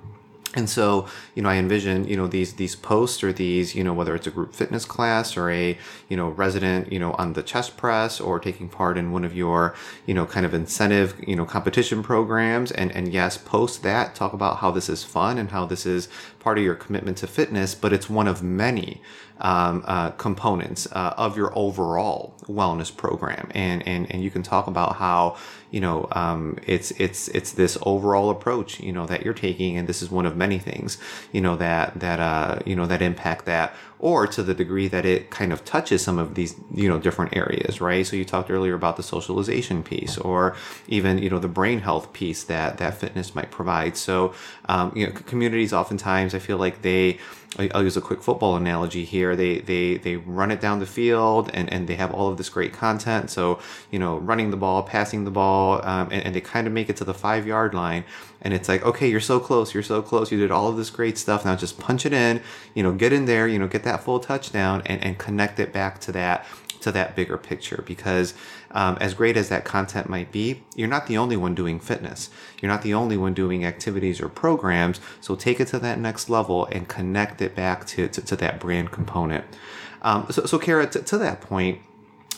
And 0.56 0.70
so, 0.70 1.08
you 1.34 1.42
know, 1.42 1.50
I 1.50 1.56
envision, 1.56 2.08
you 2.08 2.16
know, 2.16 2.28
these 2.28 2.54
these 2.54 2.76
posts 2.76 3.24
or 3.24 3.34
these, 3.34 3.74
you 3.74 3.84
know, 3.84 3.94
whether 3.94 4.14
it's 4.14 4.28
a 4.28 4.32
group 4.32 4.54
fitness 4.54 4.86
class 4.86 5.36
or 5.36 5.50
a, 5.50 5.78
you 6.10 6.18
know, 6.18 6.30
resident, 6.30 6.92
you 6.92 7.00
know, 7.00 7.14
on 7.14 7.34
the 7.34 7.42
chest 7.42 7.76
press 7.76 8.22
or 8.22 8.40
taking 8.40 8.70
part 8.70 8.98
in 8.98 9.12
one 9.12 9.24
of 9.24 9.36
your, 9.36 9.74
you 10.06 10.14
know, 10.14 10.26
kind 10.28 10.46
of 10.46 10.54
incentive, 10.54 11.16
you 11.28 11.36
know, 11.36 11.46
competition 11.46 12.04
programs. 12.04 12.72
And 12.72 12.92
and 12.92 13.12
yes, 13.12 13.38
post 13.38 13.82
that, 13.84 14.14
talk 14.14 14.34
about 14.34 14.58
how 14.58 14.70
this 14.70 14.90
is 14.90 15.04
fun 15.04 15.40
and 15.40 15.50
how 15.50 15.66
this 15.66 15.86
is 15.86 16.08
part 16.40 16.58
of 16.58 16.64
your 16.64 16.76
commitment 16.76 17.18
to 17.18 17.28
fitness, 17.28 17.74
but 17.74 17.94
it's 17.94 18.10
one 18.10 18.28
of 18.28 18.44
many 18.44 19.02
um, 19.44 19.84
uh, 19.86 20.12
components 20.12 20.88
uh, 20.94 21.14
of 21.18 21.38
your 21.38 21.52
overall 21.58 22.34
wellness 22.48 22.96
program. 22.96 23.50
And, 23.54 23.86
and, 23.88 24.10
and 24.12 24.24
you 24.24 24.32
can 24.32 24.42
talk 24.42 24.68
about 24.68 24.96
how, 24.96 25.38
you 25.70 25.82
know, 25.82 26.08
um, 26.14 26.58
it's, 26.66 26.92
it's, 26.92 27.28
it's 27.28 27.52
this 27.52 27.78
overall 27.84 28.30
approach, 28.30 28.80
you 28.80 28.94
know, 28.94 29.06
that 29.06 29.24
you're 29.24 29.34
taking. 29.34 29.78
And 29.78 29.88
this 29.88 30.02
is 30.02 30.10
one 30.10 30.26
of 30.26 30.38
many 30.38 30.60
things, 30.60 30.98
you 31.32 31.42
know, 31.42 31.58
that, 31.58 32.00
that, 32.00 32.20
uh, 32.20 32.60
you 32.66 32.76
know, 32.76 32.86
that 32.88 33.02
impact 33.02 33.46
that 33.46 33.76
or 34.04 34.28
to 34.28 34.44
the 34.44 34.54
degree 34.54 34.90
that 34.90 35.06
it 35.06 35.30
kind 35.30 35.54
of 35.54 35.64
touches 35.64 36.04
some 36.04 36.20
of 36.20 36.36
these 36.36 36.56
you 36.74 36.90
know 36.90 37.00
different 37.00 37.34
areas 37.36 37.80
right? 37.80 38.06
So 38.06 38.18
you 38.18 38.26
talked 38.26 38.52
earlier 38.52 38.76
about 38.76 38.98
the 38.98 39.04
socialization 39.04 39.82
piece 39.82 40.18
or 40.18 40.58
even 40.90 41.20
you 41.20 41.30
know 41.30 41.40
the 41.40 41.48
brain 41.48 41.80
health 41.80 42.12
piece 42.12 42.44
that 42.44 42.80
that 42.80 42.96
fitness 42.96 43.34
might 43.34 43.50
provide. 43.50 43.96
So 43.96 44.34
um, 44.68 44.92
you 44.94 45.08
know 45.08 45.14
communities 45.14 45.72
oftentimes 45.72 46.36
i 46.36 46.40
feel 46.40 46.58
like 46.58 46.82
they 46.82 47.18
I'll 47.60 47.84
use 47.84 47.98
a 47.98 48.02
quick 48.02 48.24
football 48.24 48.56
analogy 48.56 49.06
here. 49.06 49.36
They 49.36 49.60
they 49.60 49.98
they 49.98 50.16
run 50.16 50.50
it 50.50 50.60
down 50.60 50.80
the 50.80 50.88
field 50.88 51.52
and 51.54 51.72
and 51.72 51.88
they 51.88 51.96
have 51.96 52.12
all 52.12 52.30
of 52.30 52.38
this 52.38 52.50
great 52.50 52.74
content. 52.74 53.30
So 53.30 53.60
you 53.92 54.00
know, 54.00 54.18
running 54.18 54.50
the 54.50 54.58
ball, 54.58 54.82
passing 54.82 55.24
the 55.24 55.32
ball, 55.32 55.86
um, 55.86 56.10
and, 56.12 56.24
and 56.24 56.36
they 56.36 56.42
kind 56.42 56.66
of 56.66 56.74
make 56.74 56.90
it 56.90 56.98
to 56.98 57.04
the 57.04 57.14
five 57.14 57.46
yard 57.46 57.76
line, 57.76 58.06
and 58.42 58.56
it's 58.56 58.68
like, 58.68 58.84
okay, 58.84 59.08
you're 59.08 59.20
so 59.20 59.40
close, 59.40 59.74
you're 59.74 59.84
so 59.84 60.02
close, 60.02 60.32
you 60.32 60.40
did 60.40 60.50
all 60.50 60.68
of 60.68 60.78
this 60.78 60.90
great 60.90 61.18
stuff. 61.18 61.46
Now 61.46 61.56
just 61.56 61.80
punch 61.80 62.08
it 62.08 62.14
in, 62.14 62.42
you 62.74 62.82
know, 62.82 62.92
get 62.92 63.14
in 63.14 63.26
there, 63.26 63.48
you 63.48 63.60
know, 63.60 63.68
get 63.68 63.84
that 63.84 63.93
full 64.02 64.20
touchdown, 64.20 64.82
and 64.86 65.04
and 65.04 65.18
connect 65.18 65.60
it 65.60 65.72
back 65.72 66.00
to 66.02 66.12
that 66.14 66.46
to 66.84 66.92
that 66.92 67.16
bigger 67.16 67.38
picture 67.38 67.84
because 67.86 68.34
um, 68.72 68.98
as 69.00 69.14
great 69.14 69.38
as 69.38 69.50
that 69.50 69.66
content 69.66 70.10
might 70.10 70.32
be, 70.32 70.64
you're 70.76 70.88
not 70.88 71.08
the 71.08 71.18
only 71.18 71.38
one 71.38 71.56
doing 71.56 71.80
fitness. 71.80 72.30
You're 72.62 72.72
not 72.72 72.82
the 72.82 72.94
only 72.94 73.18
one 73.18 73.34
doing 73.34 73.66
activities 73.66 74.22
or 74.22 74.30
programs. 74.30 75.00
So 75.22 75.36
take 75.36 75.60
it 75.60 75.68
to 75.70 75.80
that 75.80 76.00
next 76.00 76.30
level 76.30 76.66
and 76.66 76.88
connect 76.88 77.42
it 77.42 77.56
back 77.56 77.86
to, 77.88 78.08
to, 78.10 78.22
to 78.22 78.36
that 78.36 78.60
brand 78.60 78.92
component. 78.92 79.46
Um, 80.02 80.28
so, 80.30 80.46
so, 80.46 80.60
Kara, 80.60 80.86
to, 80.88 81.02
to 81.02 81.18
that 81.20 81.40
point, 81.40 81.80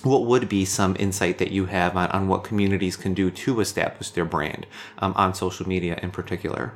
what 0.04 0.26
would 0.26 0.48
be 0.48 0.66
some 0.66 0.96
insight 1.00 1.40
that 1.40 1.52
you 1.52 1.66
have 1.66 1.98
on, 1.98 2.12
on 2.12 2.28
what 2.28 2.44
communities 2.44 2.96
can 2.96 3.16
do 3.16 3.32
to 3.32 3.60
establish 3.60 4.12
their 4.12 4.26
brand 4.26 4.68
um, 5.00 5.14
on 5.16 5.34
social 5.34 5.68
media 5.68 5.98
in 6.04 6.12
particular? 6.12 6.74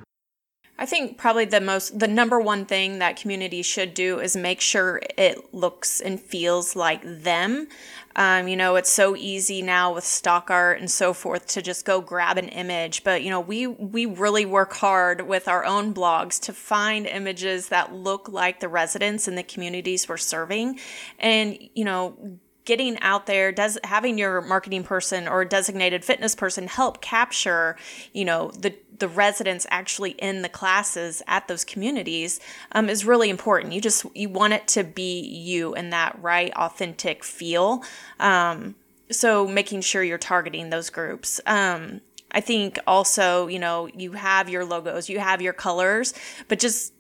I 0.79 0.85
think 0.85 1.17
probably 1.17 1.43
the 1.43 1.59
most, 1.59 1.99
the 1.99 2.07
number 2.07 2.39
one 2.39 2.65
thing 2.65 2.99
that 2.99 3.17
community 3.17 3.61
should 3.61 3.93
do 3.93 4.19
is 4.19 4.37
make 4.37 4.61
sure 4.61 5.01
it 5.17 5.53
looks 5.53 5.99
and 5.99 6.17
feels 6.17 6.73
like 6.73 7.01
them. 7.03 7.67
Um, 8.15 8.47
you 8.47 8.55
know, 8.55 8.77
it's 8.77 8.89
so 8.89 9.13
easy 9.13 9.61
now 9.61 9.93
with 9.93 10.05
stock 10.05 10.49
art 10.49 10.79
and 10.79 10.89
so 10.89 11.11
forth 11.11 11.47
to 11.47 11.61
just 11.61 11.83
go 11.83 11.99
grab 11.99 12.37
an 12.37 12.47
image, 12.47 13.03
but 13.03 13.23
you 13.23 13.29
know, 13.29 13.41
we 13.41 13.67
we 13.67 14.05
really 14.05 14.45
work 14.45 14.73
hard 14.73 15.27
with 15.27 15.49
our 15.49 15.65
own 15.65 15.93
blogs 15.93 16.39
to 16.43 16.53
find 16.53 17.05
images 17.05 17.67
that 17.67 17.93
look 17.93 18.29
like 18.29 18.61
the 18.61 18.69
residents 18.69 19.27
and 19.27 19.37
the 19.37 19.43
communities 19.43 20.07
we're 20.07 20.17
serving, 20.17 20.79
and 21.19 21.57
you 21.75 21.85
know 21.85 22.39
getting 22.69 22.99
out 22.99 23.25
there 23.25 23.51
does 23.51 23.79
having 23.83 24.15
your 24.15 24.41
marketing 24.41 24.83
person 24.83 25.27
or 25.27 25.43
designated 25.43 26.05
fitness 26.05 26.35
person 26.35 26.67
help 26.67 27.01
capture 27.01 27.75
you 28.13 28.23
know 28.23 28.51
the 28.51 28.71
the 28.99 29.07
residents 29.07 29.65
actually 29.71 30.11
in 30.11 30.43
the 30.43 30.49
classes 30.49 31.23
at 31.25 31.47
those 31.47 31.65
communities 31.65 32.39
um, 32.73 32.87
is 32.87 33.05
really 33.05 33.31
important. 33.31 33.73
You 33.73 33.81
just 33.81 34.05
you 34.13 34.29
want 34.29 34.53
it 34.53 34.67
to 34.67 34.83
be 34.83 35.19
you 35.19 35.73
and 35.73 35.91
that 35.93 36.21
right 36.21 36.53
authentic 36.53 37.23
feel 37.23 37.83
um, 38.19 38.75
so 39.09 39.47
making 39.47 39.81
sure 39.81 40.03
you're 40.03 40.19
targeting 40.19 40.69
those 40.69 40.91
groups. 40.91 41.41
Um, 41.47 42.01
i 42.31 42.39
think 42.39 42.77
also 42.85 43.47
you 43.47 43.57
know 43.57 43.87
you 43.87 44.11
have 44.11 44.47
your 44.49 44.63
logos 44.63 45.09
you 45.09 45.17
have 45.17 45.41
your 45.41 45.51
colors 45.51 46.13
but 46.47 46.59
just 46.59 46.93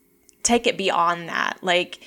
take 0.43 0.67
it 0.67 0.77
beyond 0.77 1.29
that. 1.29 1.59
Like 1.61 1.99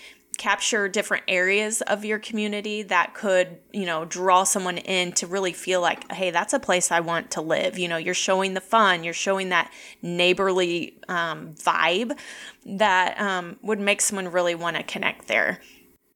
capture 0.43 0.89
different 0.89 1.23
areas 1.29 1.83
of 1.83 2.05
your 2.05 2.19
community 2.19 2.83
that 2.83 3.15
could, 3.15 3.59
you 3.73 3.87
know, 3.87 4.05
draw 4.05 4.43
someone 4.43 4.77
in 4.77 5.13
to 5.13 5.25
really 5.25 5.53
feel 5.53 5.81
like, 5.81 6.11
hey, 6.11 6.33
that's 6.33 6.53
a 6.53 6.59
place 6.59 6.91
I 6.91 6.99
want 6.99 7.31
to 7.33 7.41
live. 7.41 7.79
You 7.79 7.87
know, 7.87 7.97
you're 7.97 8.13
showing 8.13 8.55
the 8.55 8.61
fun, 8.61 9.05
you're 9.05 9.15
showing 9.15 9.51
that 9.51 9.73
neighborly 10.03 10.99
um, 11.09 11.55
vibe 11.55 12.19
that 12.67 13.21
um, 13.21 13.57
would 13.63 13.79
make 13.79 14.01
someone 14.01 14.33
really 14.33 14.57
want 14.57 14.77
to 14.77 14.83
connect 14.83 15.29
there. 15.29 15.61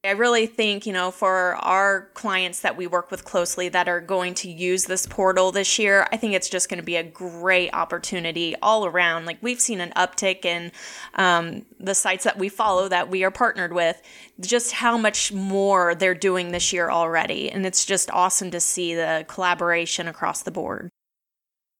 I 0.07 0.11
really 0.11 0.45
think, 0.45 0.85
you 0.85 0.93
know, 0.93 1.11
for 1.11 1.55
our 1.55 2.09
clients 2.13 2.61
that 2.61 2.77
we 2.77 2.87
work 2.87 3.11
with 3.11 3.25
closely 3.25 3.69
that 3.69 3.87
are 3.87 3.99
going 3.99 4.33
to 4.35 4.49
use 4.49 4.85
this 4.85 5.05
portal 5.05 5.51
this 5.51 5.77
year, 5.77 6.07
I 6.11 6.17
think 6.17 6.33
it's 6.33 6.49
just 6.49 6.69
going 6.69 6.79
to 6.79 6.85
be 6.85 6.95
a 6.95 7.03
great 7.03 7.69
opportunity 7.73 8.55
all 8.61 8.85
around. 8.85 9.25
Like 9.25 9.37
we've 9.41 9.59
seen 9.59 9.81
an 9.81 9.91
uptick 9.95 10.45
in 10.45 10.71
um, 11.15 11.65
the 11.79 11.95
sites 11.95 12.23
that 12.23 12.37
we 12.37 12.49
follow 12.49 12.87
that 12.87 13.09
we 13.09 13.23
are 13.23 13.31
partnered 13.31 13.73
with, 13.73 14.01
just 14.39 14.73
how 14.73 14.97
much 14.97 15.31
more 15.31 15.95
they're 15.95 16.15
doing 16.15 16.51
this 16.51 16.71
year 16.71 16.89
already. 16.89 17.51
And 17.51 17.65
it's 17.65 17.85
just 17.85 18.09
awesome 18.11 18.51
to 18.51 18.59
see 18.59 18.95
the 18.95 19.25
collaboration 19.27 20.07
across 20.07 20.41
the 20.41 20.51
board. 20.51 20.89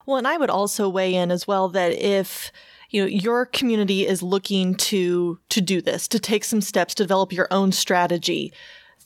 Well, 0.05 0.17
and 0.17 0.27
I 0.27 0.37
would 0.37 0.49
also 0.49 0.87
weigh 0.87 1.15
in 1.15 1.31
as 1.31 1.47
well 1.47 1.69
that 1.69 1.91
if 1.91 2.51
you 2.89 3.01
know 3.01 3.07
your 3.07 3.45
community 3.45 4.05
is 4.05 4.23
looking 4.23 4.75
to 4.75 5.39
to 5.49 5.61
do 5.61 5.81
this 5.81 6.07
to 6.09 6.19
take 6.19 6.43
some 6.43 6.61
steps 6.61 6.95
to 6.95 7.03
develop 7.03 7.31
your 7.31 7.47
own 7.51 7.71
strategy. 7.71 8.53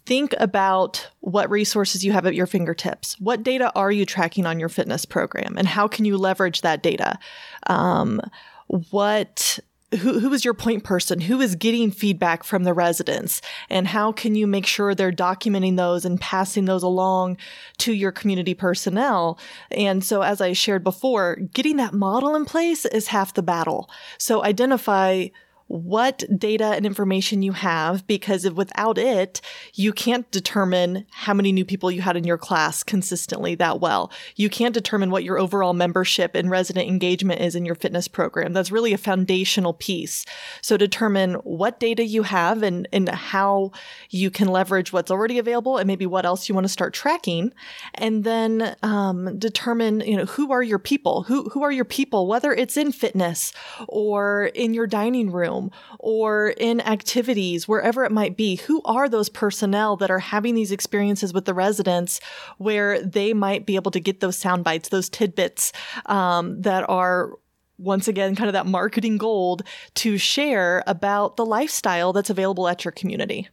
Think 0.06 0.34
about 0.40 1.10
what 1.20 1.50
resources 1.52 2.04
you 2.04 2.12
have 2.12 2.26
at 2.26 2.34
your 2.34 2.48
fingertips. 2.48 3.20
What 3.20 3.44
data 3.44 3.72
are 3.76 3.92
you 3.92 4.04
tracking 4.04 4.48
on 4.48 4.60
your 4.60 4.70
fitness 4.70 5.06
program 5.06 5.58
and 5.58 5.68
how 5.68 5.88
can 5.88 6.06
you 6.06 6.18
leverage 6.18 6.62
that 6.62 6.82
data? 6.82 7.20
Um, 7.68 8.20
what 8.68 9.60
who, 10.00 10.20
who 10.20 10.34
is 10.34 10.46
your 10.46 10.54
point 10.54 10.84
person? 10.84 11.22
Who 11.22 11.42
is 11.42 11.56
getting 11.56 11.92
feedback 11.92 12.44
from 12.44 12.64
the 12.64 12.74
residents? 12.74 13.42
And 13.70 13.88
how 13.88 14.12
can 14.12 14.36
you 14.36 14.48
make 14.48 14.66
sure 14.66 14.96
they're 14.96 15.12
documenting 15.12 15.78
those 15.78 16.06
and 16.06 16.20
passing 16.20 16.66
those 16.66 16.84
along 16.84 17.38
to 17.80 17.94
your 17.94 18.12
community 18.12 18.54
personnel? 18.54 19.38
And 19.70 20.04
so, 20.04 20.22
as 20.22 20.42
I 20.42 20.54
shared 20.54 20.84
before, 20.84 21.36
getting 21.54 21.78
that 21.78 21.94
model 21.94 22.36
in 22.36 22.46
place 22.46 22.86
is 22.86 23.08
half 23.08 23.34
the 23.34 23.44
battle. 23.44 23.90
So 24.18 24.44
identify 24.44 25.28
what 25.72 26.26
data 26.38 26.66
and 26.66 26.86
information 26.86 27.42
you 27.42 27.54
have 27.54 28.06
because 28.06 28.50
without 28.52 28.98
it, 28.98 29.40
you 29.74 29.94
can't 29.94 30.30
determine 30.30 31.06
how 31.12 31.34
many 31.34 31.54
new 31.54 31.64
people 31.64 31.90
you 31.90 32.02
had 32.02 32.18
in 32.18 32.26
your 32.26 32.38
class 32.38 32.84
consistently 32.84 33.56
that 33.56 33.80
well. 33.80 34.12
You 34.36 34.50
can't 34.50 34.74
determine 34.74 35.12
what 35.12 35.24
your 35.24 35.40
overall 35.40 35.72
membership 35.72 36.36
and 36.36 36.50
resident 36.50 36.90
engagement 36.90 37.40
is 37.40 37.56
in 37.56 37.64
your 37.64 37.76
fitness 37.76 38.10
program. 38.10 38.52
That's 38.52 38.70
really 38.70 38.92
a 38.92 38.98
foundational 38.98 39.74
piece. 39.74 40.26
So 40.62 40.76
determine 40.76 41.36
what 41.36 41.80
data 41.80 42.04
you 42.04 42.24
have 42.24 42.64
and, 42.64 42.86
and 42.92 43.08
how 43.08 43.72
you 44.10 44.30
can 44.30 44.50
leverage 44.50 44.92
what's 44.92 45.10
already 45.10 45.40
available 45.40 45.78
and 45.78 45.88
maybe 45.88 46.06
what 46.06 46.26
else 46.26 46.50
you 46.50 46.56
want 46.56 46.66
to 46.66 46.70
start 46.70 46.94
tracking. 46.94 47.54
And 47.94 48.26
then 48.26 48.76
um, 48.84 49.40
determine, 49.40 50.02
you 50.02 50.18
know, 50.18 50.26
who 50.26 50.52
are 50.52 50.64
your 50.64 50.80
people? 50.80 51.24
Who, 51.24 51.50
who 51.50 51.64
are 51.64 51.72
your 51.72 51.86
people, 51.86 52.28
whether 52.28 52.52
it's 52.52 52.76
in 52.76 52.92
fitness 52.92 53.54
or 53.88 54.52
in 54.54 54.74
your 54.74 54.86
dining 54.86 55.32
room 55.32 55.61
home 55.62 55.72
or 56.00 56.50
in 56.58 56.82
activities, 56.82 57.68
wherever 57.68 58.04
it 58.04 58.12
might 58.12 58.38
be, 58.38 58.56
who 58.56 58.82
are 58.86 59.08
those 59.08 59.30
personnel 59.30 59.96
that 59.98 60.12
are 60.12 60.20
having 60.20 60.56
these 60.56 60.72
experiences 60.72 61.34
with 61.34 61.46
the 61.46 61.54
residents 61.54 62.20
where 62.58 63.02
they 63.02 63.34
might 63.34 63.66
be 63.66 63.76
able 63.76 63.92
to 63.92 64.00
get 64.00 64.20
those 64.20 64.38
sound 64.38 64.64
bites, 64.64 64.90
those 64.90 65.10
tidbits 65.10 65.72
um, 66.08 66.62
that 66.62 66.88
are 66.90 67.32
once 67.78 68.08
again 68.08 68.36
kind 68.36 68.48
of 68.48 68.54
that 68.54 68.68
marketing 68.68 69.18
gold 69.18 69.64
to 69.96 70.18
share 70.18 70.84
about 70.86 71.36
the 71.36 71.46
lifestyle 71.46 72.14
that's 72.14 72.30
available 72.30 72.68
at 72.68 72.86
your 72.86 72.92
community. 72.92 73.50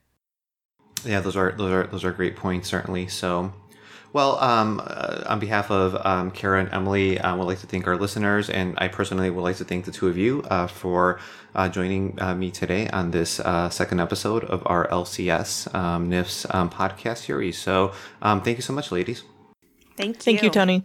Yeah, 1.04 1.20
those 1.20 1.36
are 1.36 1.52
those 1.52 1.72
are 1.72 1.86
those 1.86 2.04
are 2.04 2.12
great 2.12 2.36
points 2.36 2.68
certainly. 2.68 3.06
So 3.06 3.52
well, 4.12 4.38
um, 4.38 4.80
uh, 4.84 5.24
on 5.26 5.38
behalf 5.38 5.70
of 5.70 5.94
um, 6.06 6.30
Kara 6.30 6.60
and 6.60 6.72
Emily, 6.72 7.18
I 7.20 7.34
would 7.34 7.44
like 7.44 7.60
to 7.60 7.66
thank 7.66 7.86
our 7.86 7.96
listeners, 7.96 8.48
and 8.48 8.74
I 8.78 8.88
personally 8.88 9.30
would 9.30 9.42
like 9.42 9.56
to 9.56 9.64
thank 9.64 9.84
the 9.84 9.92
two 9.92 10.08
of 10.08 10.16
you 10.16 10.42
uh, 10.50 10.66
for 10.66 11.20
uh, 11.54 11.68
joining 11.68 12.20
uh, 12.20 12.34
me 12.34 12.50
today 12.50 12.88
on 12.88 13.10
this 13.10 13.40
uh, 13.40 13.68
second 13.68 14.00
episode 14.00 14.44
of 14.44 14.62
our 14.66 14.88
LCS 14.88 15.74
um, 15.74 16.08
NIFS 16.08 16.46
um, 16.54 16.70
podcast 16.70 17.18
series. 17.18 17.58
So, 17.58 17.92
um, 18.22 18.42
thank 18.42 18.56
you 18.56 18.62
so 18.62 18.72
much, 18.72 18.90
ladies. 18.90 19.24
Thank 19.96 20.16
you. 20.16 20.22
Thank 20.22 20.42
you, 20.42 20.50
Tony. 20.50 20.84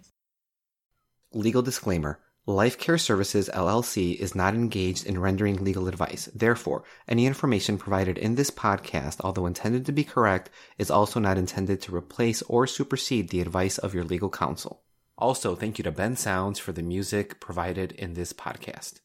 Legal 1.33 1.61
disclaimer. 1.61 2.19
Life 2.45 2.77
Care 2.77 2.97
Services 2.97 3.49
LLC 3.53 4.17
is 4.17 4.35
not 4.35 4.53
engaged 4.53 5.05
in 5.05 5.17
rendering 5.17 5.63
legal 5.63 5.87
advice. 5.87 6.27
Therefore, 6.35 6.83
any 7.07 7.25
information 7.25 7.77
provided 7.77 8.17
in 8.17 8.35
this 8.35 8.51
podcast, 8.51 9.21
although 9.21 9.45
intended 9.45 9.85
to 9.85 9.93
be 9.93 10.03
correct, 10.03 10.49
is 10.77 10.91
also 10.91 11.21
not 11.21 11.37
intended 11.37 11.81
to 11.81 11.95
replace 11.95 12.41
or 12.41 12.67
supersede 12.67 13.29
the 13.29 13.39
advice 13.39 13.77
of 13.77 13.93
your 13.93 14.03
legal 14.03 14.29
counsel. 14.29 14.81
Also, 15.17 15.55
thank 15.55 15.77
you 15.77 15.85
to 15.85 15.91
Ben 15.91 16.17
Sounds 16.17 16.59
for 16.59 16.73
the 16.73 16.83
music 16.83 17.39
provided 17.39 17.93
in 17.93 18.13
this 18.13 18.33
podcast. 18.33 18.99